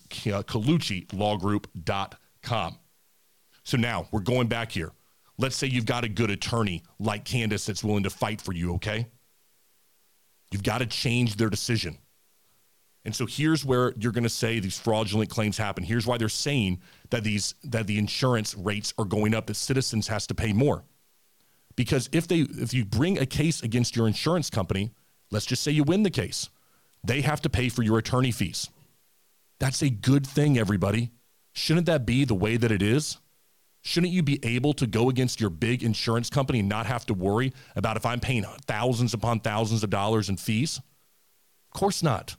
uh. 2.46 2.70
So 3.64 3.78
now 3.78 4.06
we're 4.12 4.20
going 4.20 4.46
back 4.46 4.70
here. 4.70 4.92
Let's 5.38 5.56
say 5.56 5.66
you've 5.66 5.86
got 5.86 6.04
a 6.04 6.08
good 6.08 6.30
attorney 6.30 6.84
like 7.00 7.24
Candice 7.24 7.66
that's 7.66 7.82
willing 7.82 8.04
to 8.04 8.10
fight 8.10 8.40
for 8.40 8.52
you, 8.52 8.74
okay? 8.74 9.08
You've 10.52 10.62
got 10.62 10.78
to 10.78 10.86
change 10.86 11.34
their 11.34 11.50
decision. 11.50 11.98
And 13.04 13.14
so 13.14 13.26
here's 13.26 13.64
where 13.64 13.92
you're 13.98 14.12
going 14.12 14.24
to 14.24 14.30
say 14.30 14.60
these 14.60 14.78
fraudulent 14.78 15.28
claims 15.28 15.58
happen. 15.58 15.84
Here's 15.84 16.06
why 16.06 16.16
they're 16.16 16.28
saying 16.28 16.80
that 17.10 17.22
these 17.22 17.54
that 17.64 17.86
the 17.86 17.98
insurance 17.98 18.54
rates 18.54 18.94
are 18.98 19.04
going 19.04 19.34
up 19.34 19.46
that 19.46 19.54
citizens 19.54 20.08
has 20.08 20.26
to 20.28 20.34
pay 20.34 20.52
more. 20.52 20.84
Because 21.76 22.08
if 22.12 22.26
they 22.26 22.40
if 22.40 22.72
you 22.72 22.84
bring 22.84 23.18
a 23.18 23.26
case 23.26 23.62
against 23.62 23.94
your 23.94 24.06
insurance 24.06 24.48
company, 24.48 24.92
let's 25.30 25.44
just 25.44 25.62
say 25.62 25.70
you 25.70 25.84
win 25.84 26.02
the 26.02 26.10
case, 26.10 26.48
they 27.02 27.20
have 27.20 27.42
to 27.42 27.50
pay 27.50 27.68
for 27.68 27.82
your 27.82 27.98
attorney 27.98 28.30
fees. 28.30 28.70
That's 29.58 29.82
a 29.82 29.90
good 29.90 30.26
thing 30.26 30.58
everybody. 30.58 31.10
Shouldn't 31.52 31.86
that 31.86 32.06
be 32.06 32.24
the 32.24 32.34
way 32.34 32.56
that 32.56 32.72
it 32.72 32.82
is? 32.82 33.18
Shouldn't 33.82 34.12
you 34.12 34.22
be 34.22 34.40
able 34.42 34.72
to 34.74 34.86
go 34.86 35.10
against 35.10 35.40
your 35.40 35.50
big 35.50 35.82
insurance 35.82 36.30
company 36.30 36.60
and 36.60 36.68
not 36.70 36.86
have 36.86 37.04
to 37.06 37.14
worry 37.14 37.52
about 37.76 37.98
if 37.98 38.06
I'm 38.06 38.18
paying 38.18 38.44
thousands 38.66 39.12
upon 39.12 39.40
thousands 39.40 39.84
of 39.84 39.90
dollars 39.90 40.30
in 40.30 40.38
fees? 40.38 40.78
Of 40.78 41.78
course 41.78 42.02
not. 42.02 42.36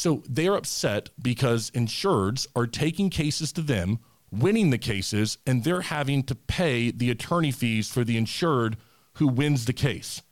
So 0.00 0.22
they're 0.26 0.54
upset 0.54 1.10
because 1.20 1.70
insureds 1.72 2.46
are 2.56 2.66
taking 2.66 3.10
cases 3.10 3.52
to 3.52 3.60
them, 3.60 3.98
winning 4.30 4.70
the 4.70 4.78
cases, 4.78 5.36
and 5.46 5.62
they're 5.62 5.82
having 5.82 6.22
to 6.22 6.34
pay 6.34 6.90
the 6.90 7.10
attorney 7.10 7.50
fees 7.50 7.90
for 7.90 8.02
the 8.02 8.16
insured 8.16 8.78
who 9.16 9.28
wins 9.28 9.66
the 9.66 9.74
case. 9.74 10.22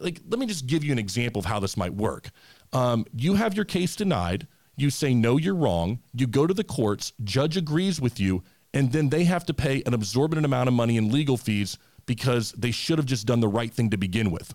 Like, 0.00 0.20
let 0.28 0.38
me 0.38 0.46
just 0.46 0.68
give 0.68 0.84
you 0.84 0.92
an 0.92 0.98
example 1.00 1.40
of 1.40 1.46
how 1.46 1.58
this 1.58 1.76
might 1.76 1.94
work. 1.94 2.30
Um, 2.72 3.04
you 3.12 3.34
have 3.34 3.56
your 3.56 3.64
case 3.64 3.96
denied. 3.96 4.46
You 4.76 4.90
say, 4.90 5.12
no, 5.12 5.36
you're 5.36 5.52
wrong. 5.52 5.98
You 6.14 6.28
go 6.28 6.46
to 6.46 6.54
the 6.54 6.62
courts, 6.62 7.12
judge 7.24 7.56
agrees 7.56 8.00
with 8.00 8.20
you, 8.20 8.44
and 8.72 8.92
then 8.92 9.08
they 9.08 9.24
have 9.24 9.44
to 9.46 9.54
pay 9.54 9.82
an 9.86 9.92
absorbent 9.92 10.44
amount 10.44 10.68
of 10.68 10.74
money 10.74 10.96
in 10.96 11.10
legal 11.10 11.36
fees 11.36 11.78
because 12.06 12.52
they 12.52 12.70
should 12.70 12.98
have 12.98 13.06
just 13.06 13.26
done 13.26 13.40
the 13.40 13.48
right 13.48 13.72
thing 13.72 13.90
to 13.90 13.96
begin 13.96 14.30
with. 14.30 14.54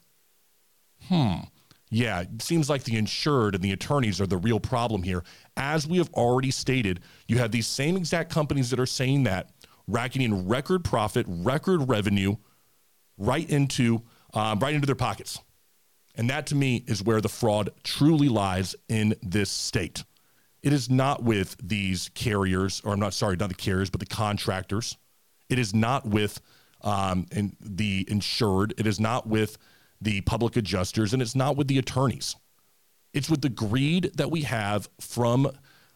Hmm. 1.09 1.39
Yeah, 1.89 2.21
it 2.21 2.41
seems 2.41 2.69
like 2.69 2.83
the 2.83 2.97
insured 2.97 3.55
and 3.55 3.63
the 3.63 3.71
attorneys 3.71 4.19
are 4.19 4.27
the 4.27 4.37
real 4.37 4.59
problem 4.59 5.03
here. 5.03 5.23
As 5.55 5.87
we 5.87 5.97
have 5.97 6.11
already 6.13 6.51
stated, 6.51 6.99
you 7.27 7.37
have 7.37 7.51
these 7.51 7.67
same 7.67 7.95
exact 7.95 8.31
companies 8.31 8.69
that 8.71 8.79
are 8.79 8.85
saying 8.87 9.23
that, 9.23 9.51
racking 9.87 10.21
in 10.21 10.47
record 10.47 10.83
profit, 10.83 11.25
record 11.29 11.87
revenue, 11.87 12.35
right 13.17 13.49
into 13.49 14.01
um, 14.33 14.59
right 14.59 14.75
into 14.75 14.85
their 14.85 14.95
pockets. 14.95 15.39
And 16.15 16.29
that 16.29 16.47
to 16.47 16.55
me 16.55 16.83
is 16.87 17.03
where 17.03 17.21
the 17.21 17.29
fraud 17.29 17.69
truly 17.83 18.29
lies 18.29 18.75
in 18.89 19.15
this 19.21 19.49
state. 19.49 20.03
It 20.63 20.73
is 20.73 20.89
not 20.89 21.23
with 21.23 21.55
these 21.61 22.09
carriers, 22.15 22.81
or 22.83 22.93
I'm 22.93 22.99
not 22.99 23.13
sorry, 23.13 23.35
not 23.37 23.49
the 23.49 23.55
carriers, 23.55 23.89
but 23.89 23.99
the 23.99 24.05
contractors. 24.05 24.97
It 25.49 25.59
is 25.59 25.73
not 25.73 26.05
with 26.05 26.41
um, 26.81 27.27
the 27.59 28.05
insured. 28.09 28.73
It 28.77 28.87
is 28.87 28.99
not 28.99 29.27
with 29.27 29.57
the 30.01 30.21
public 30.21 30.55
adjusters, 30.55 31.13
and 31.13 31.21
it's 31.21 31.35
not 31.35 31.55
with 31.55 31.67
the 31.67 31.77
attorneys. 31.77 32.35
It's 33.13 33.29
with 33.29 33.41
the 33.41 33.49
greed 33.49 34.11
that 34.15 34.31
we 34.31 34.41
have 34.41 34.89
from 34.99 35.51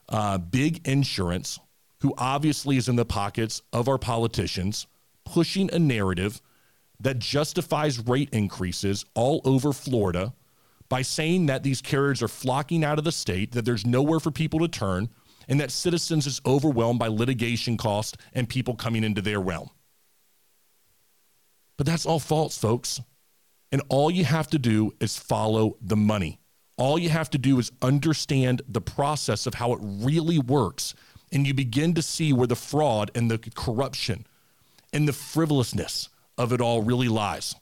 uh, 0.07 0.37
big 0.37 0.87
insurance, 0.87 1.59
who 2.01 2.13
obviously 2.17 2.77
is 2.77 2.87
in 2.87 2.95
the 2.95 3.05
pockets 3.05 3.61
of 3.73 3.87
our 3.87 3.97
politicians, 3.97 4.87
pushing 5.25 5.71
a 5.73 5.79
narrative 5.79 6.41
that 7.01 7.19
justifies 7.19 7.99
rate 7.99 8.29
increases 8.31 9.05
all 9.15 9.41
over 9.45 9.73
Florida 9.73 10.33
by 10.89 11.01
saying 11.01 11.45
that 11.45 11.63
these 11.63 11.81
carriers 11.81 12.21
are 12.21 12.27
flocking 12.27 12.83
out 12.83 12.97
of 12.97 13.03
the 13.05 13.11
state, 13.11 13.51
that 13.51 13.63
there's 13.63 13.85
nowhere 13.85 14.19
for 14.19 14.31
people 14.31 14.59
to 14.59 14.67
turn, 14.67 15.09
and 15.47 15.59
that 15.59 15.71
citizens 15.71 16.25
is 16.25 16.41
overwhelmed 16.45 16.99
by 16.99 17.07
litigation 17.07 17.77
costs 17.77 18.17
and 18.33 18.49
people 18.49 18.75
coming 18.75 19.03
into 19.03 19.21
their 19.21 19.39
realm. 19.39 19.69
But 21.77 21.85
that's 21.85 22.05
all 22.05 22.19
false, 22.19 22.57
folks. 22.57 22.99
And 23.71 23.81
all 23.89 24.09
you 24.09 24.25
have 24.25 24.47
to 24.47 24.59
do 24.59 24.93
is 24.99 25.17
follow 25.17 25.77
the 25.81 25.95
money. 25.95 26.39
All 26.77 26.97
you 26.97 27.09
have 27.09 27.29
to 27.31 27.37
do 27.37 27.59
is 27.59 27.71
understand 27.81 28.61
the 28.67 28.81
process 28.81 29.45
of 29.45 29.55
how 29.55 29.73
it 29.73 29.79
really 29.81 30.39
works. 30.39 30.95
And 31.31 31.45
you 31.45 31.53
begin 31.53 31.93
to 31.95 32.01
see 32.01 32.33
where 32.33 32.47
the 32.47 32.55
fraud 32.55 33.11
and 33.13 33.29
the 33.29 33.37
corruption 33.37 34.25
and 34.91 35.07
the 35.07 35.13
frivolousness 35.13 36.09
of 36.37 36.53
it 36.53 36.61
all 36.61 36.81
really 36.81 37.09
lies. 37.09 37.55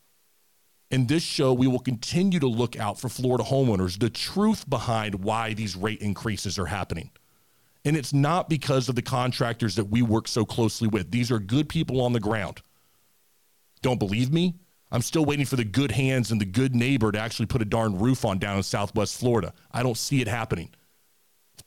In 0.90 1.08
this 1.08 1.24
show, 1.24 1.52
we 1.52 1.68
will 1.68 1.80
continue 1.80 2.40
to 2.40 2.48
look 2.48 2.80
out 2.80 2.98
for 2.98 3.10
Florida 3.10 3.44
homeowners, 3.44 4.00
the 4.00 4.10
truth 4.10 4.70
behind 4.70 5.16
why 5.16 5.54
these 5.54 5.76
rate 5.76 6.02
increases 6.02 6.58
are 6.58 6.68
happening. 6.68 7.12
And 7.84 7.98
it's 7.98 8.14
not 8.14 8.50
because 8.50 8.88
of 8.88 8.96
the 8.96 9.02
contractors 9.02 9.76
that 9.76 9.86
we 9.86 10.02
work 10.02 10.28
so 10.28 10.46
closely 10.46 10.88
with. 10.88 11.12
These 11.12 11.32
are 11.32 11.40
good 11.40 11.68
people 11.68 12.00
on 12.02 12.14
the 12.14 12.20
ground. 12.20 12.62
Don't 13.82 14.00
believe 14.00 14.32
me? 14.32 14.56
I'm 14.92 15.02
still 15.02 15.26
waiting 15.26 15.46
for 15.46 15.58
the 15.58 15.66
good 15.66 15.92
hands 15.92 16.32
and 16.32 16.40
the 16.40 16.46
good 16.46 16.74
neighbor 16.74 17.12
to 17.12 17.20
actually 17.20 17.48
put 17.48 17.62
a 17.62 17.66
darn 17.66 18.00
roof 18.00 18.24
on 18.24 18.40
down 18.40 18.58
in 18.58 18.64
Southwest 18.64 19.20
Florida. 19.20 19.54
I 19.72 19.84
don't 19.84 19.98
see 19.98 20.22
it 20.22 20.28
happening 20.28 20.70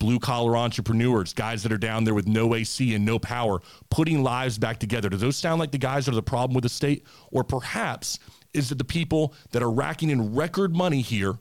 blue 0.01 0.19
collar 0.19 0.57
entrepreneurs, 0.57 1.33
guys 1.33 1.63
that 1.63 1.71
are 1.71 1.79
down 1.79 2.03
there 2.03 2.15
with 2.15 2.27
no 2.27 2.55
AC 2.55 2.95
and 2.95 3.05
no 3.05 3.19
power, 3.19 3.61
putting 3.91 4.25
lives 4.25 4.59
back 4.59 4.79
together. 4.79 5.09
Do 5.09 5.17
those 5.17 5.37
sound 5.37 5.61
like 5.61 5.71
the 5.71 5.79
guys 5.79 6.07
that 6.07 6.13
are 6.13 6.17
the 6.17 6.23
problem 6.23 6.55
with 6.55 6.63
the 6.63 6.69
state? 6.69 7.07
Or 7.31 7.45
perhaps 7.45 8.19
is 8.53 8.73
it 8.73 8.79
the 8.79 8.85
people 8.85 9.35
that 9.53 9.63
are 9.63 9.71
racking 9.71 10.11
in 10.11 10.35
record 10.35 10.75
money 10.75 11.03
here 11.03 11.39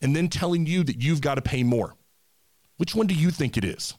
and 0.00 0.14
then 0.14 0.28
telling 0.28 0.66
you 0.66 0.84
that 0.84 1.02
you've 1.02 1.20
got 1.20 1.34
to 1.36 1.42
pay 1.42 1.64
more? 1.64 1.94
Which 2.76 2.94
one 2.94 3.06
do 3.06 3.14
you 3.14 3.30
think 3.30 3.56
it 3.56 3.64
is? 3.64 3.94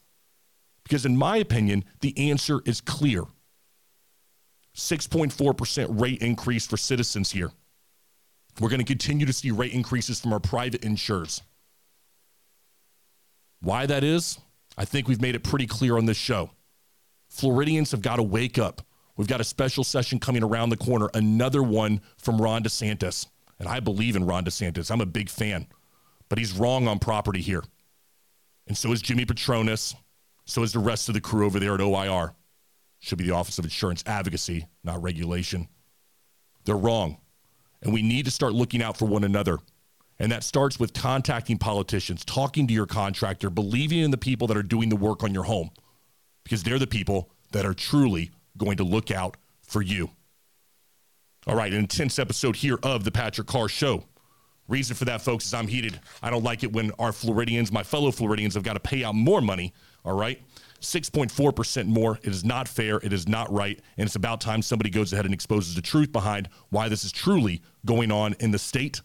Because, 0.84 1.06
in 1.06 1.18
my 1.18 1.38
opinion, 1.38 1.84
the 2.02 2.30
answer 2.30 2.62
is 2.66 2.82
clear 2.82 3.24
6.4% 4.76 6.02
rate 6.02 6.22
increase 6.22 6.66
for 6.66 6.78
citizens 6.78 7.32
here. 7.32 7.52
We're 8.60 8.70
going 8.70 8.80
to 8.80 8.86
continue 8.86 9.26
to 9.26 9.34
see 9.34 9.52
rate 9.52 9.74
increases 9.74 10.20
from 10.20 10.34
our 10.34 10.40
private 10.40 10.84
insurers. 10.84 11.42
Why 13.62 13.86
that 13.86 14.04
is, 14.04 14.40
I 14.78 14.86
think 14.86 15.08
we've 15.08 15.22
made 15.22 15.36
it 15.36 15.44
pretty 15.44 15.68
clear 15.68 15.98
on 15.98 16.06
this 16.06 16.18
show. 16.18 16.52
Floridians 17.30 17.92
have 17.92 18.02
got 18.02 18.18
to 18.18 18.24
wake 18.24 18.60
up. 18.60 18.82
We've 19.16 19.28
got 19.28 19.42
a 19.42 19.46
special 19.46 19.84
session 19.84 20.20
coming 20.20 20.44
around 20.44 20.70
the 20.70 20.78
corner, 20.78 21.10
another 21.14 21.64
one 21.64 22.02
from 22.18 22.42
Ron 22.42 22.64
DeSantis. 22.64 23.28
And 23.60 23.68
I 23.68 23.80
believe 23.80 24.16
in 24.16 24.26
Ron 24.26 24.44
DeSantis. 24.44 24.92
I'm 24.92 25.02
a 25.02 25.06
big 25.06 25.30
fan, 25.30 25.68
but 26.30 26.40
he's 26.40 26.54
wrong 26.54 26.88
on 26.88 27.00
property 27.00 27.42
here. 27.42 27.64
And 28.68 28.78
so 28.78 28.92
is 28.92 29.02
Jimmy 29.02 29.26
Patronis. 29.26 29.96
So 30.46 30.64
is 30.64 30.74
the 30.74 30.80
rest 30.80 31.08
of 31.08 31.14
the 31.14 31.22
crew 31.22 31.46
over 31.46 31.60
there 31.60 31.76
at 31.76 31.82
OIR. 31.82 32.34
Should 33.04 33.18
be 33.18 33.26
the 33.26 33.36
Office 33.36 33.60
of 33.60 33.66
Insurance 33.66 34.02
Advocacy, 34.08 34.66
not 34.86 35.04
regulation. 35.04 35.68
They're 36.64 36.78
wrong. 36.78 37.18
And 37.82 37.92
we 37.92 38.02
need 38.02 38.24
to 38.24 38.32
start 38.32 38.54
looking 38.54 38.82
out 38.82 38.96
for 38.96 39.04
one 39.04 39.26
another. 39.26 39.60
And 40.20 40.32
that 40.32 40.42
starts 40.42 40.80
with 40.80 40.94
contacting 40.94 41.58
politicians, 41.58 42.24
talking 42.24 42.66
to 42.66 42.74
your 42.74 42.86
contractor, 42.86 43.50
believing 43.50 44.00
in 44.00 44.12
the 44.12 44.18
people 44.18 44.48
that 44.48 44.56
are 44.56 44.64
doing 44.64 44.88
the 44.88 44.96
work 44.96 45.22
on 45.22 45.34
your 45.34 45.44
home, 45.44 45.72
because 46.46 46.64
they're 46.64 46.80
the 46.80 46.88
people 46.88 47.30
that 47.52 47.66
are 47.66 47.74
truly 47.74 48.32
going 48.58 48.78
to 48.78 48.86
look 48.86 49.12
out 49.12 49.36
for 49.64 49.82
you. 49.82 50.10
All 51.46 51.58
right, 51.58 51.74
an 51.74 51.80
intense 51.80 52.20
episode 52.20 52.56
here 52.56 52.80
of 52.84 53.04
the 53.04 53.12
Patrick 53.12 53.48
Carr 53.48 53.68
Show. 53.68 54.06
Reason 54.70 54.96
for 54.96 55.04
that, 55.04 55.22
folks, 55.22 55.46
is 55.46 55.54
I'm 55.54 55.68
heated. 55.68 56.00
I 56.22 56.30
don't 56.30 56.46
like 56.46 56.64
it 56.64 56.72
when 56.72 56.92
our 57.00 57.12
Floridians, 57.12 57.70
my 57.70 57.84
fellow 57.84 58.12
Floridians, 58.12 58.54
have 58.54 58.64
got 58.64 58.76
to 58.76 58.80
pay 58.80 59.04
out 59.04 59.14
more 59.14 59.42
money. 59.42 59.74
All 60.06 60.16
right. 60.16 60.42
6.4% 60.84 61.88
more. 61.88 62.20
It 62.24 62.30
is 62.30 62.44
not 62.44 62.68
fair. 62.68 62.98
It 62.98 63.14
is 63.14 63.28
not 63.28 63.52
right. 63.52 63.80
And 63.98 64.06
it's 64.06 64.16
about 64.16 64.42
time 64.42 64.62
somebody 64.62 64.90
goes 64.90 65.14
ahead 65.14 65.26
and 65.26 65.34
exposes 65.34 65.76
the 65.76 65.82
truth 65.82 66.12
behind 66.12 66.50
why 66.70 66.90
this 66.90 67.04
is 67.04 67.12
truly 67.12 67.62
going 67.86 68.12
on 68.12 68.36
in 68.40 68.52
the 68.52 68.60
state 68.60 69.02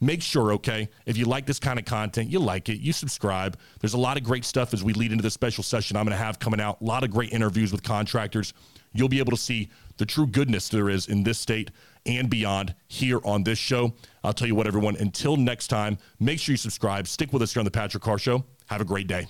make 0.00 0.22
sure, 0.22 0.52
okay, 0.52 0.88
if 1.06 1.16
you 1.16 1.24
like 1.24 1.46
this 1.46 1.58
kind 1.58 1.78
of 1.78 1.84
content, 1.84 2.30
you 2.30 2.38
like 2.38 2.68
it, 2.68 2.78
you 2.80 2.92
subscribe. 2.92 3.58
There's 3.80 3.94
a 3.94 3.98
lot 3.98 4.16
of 4.16 4.22
great 4.22 4.44
stuff 4.44 4.72
as 4.72 4.84
we 4.84 4.92
lead 4.92 5.12
into 5.12 5.22
the 5.22 5.30
special 5.30 5.64
session 5.64 5.96
I'm 5.96 6.04
going 6.04 6.16
to 6.16 6.22
have 6.22 6.38
coming 6.38 6.60
out. 6.60 6.80
A 6.80 6.84
lot 6.84 7.04
of 7.04 7.10
great 7.10 7.32
interviews 7.32 7.72
with 7.72 7.82
contractors. 7.82 8.52
You'll 8.92 9.08
be 9.08 9.18
able 9.18 9.32
to 9.32 9.38
see 9.38 9.68
the 9.96 10.06
true 10.06 10.26
goodness 10.26 10.68
there 10.68 10.88
is 10.88 11.06
in 11.08 11.22
this 11.22 11.38
state 11.38 11.70
and 12.06 12.30
beyond 12.30 12.74
here 12.86 13.20
on 13.24 13.42
this 13.42 13.58
show. 13.58 13.94
I'll 14.24 14.32
tell 14.32 14.48
you 14.48 14.54
what, 14.54 14.66
everyone, 14.66 14.96
until 14.96 15.36
next 15.36 15.68
time, 15.68 15.98
make 16.20 16.38
sure 16.38 16.52
you 16.52 16.56
subscribe. 16.56 17.06
Stick 17.06 17.32
with 17.32 17.42
us 17.42 17.52
here 17.52 17.60
on 17.60 17.64
The 17.64 17.70
Patrick 17.70 18.02
Carr 18.02 18.18
Show. 18.18 18.44
Have 18.66 18.80
a 18.80 18.84
great 18.84 19.06
day. 19.06 19.26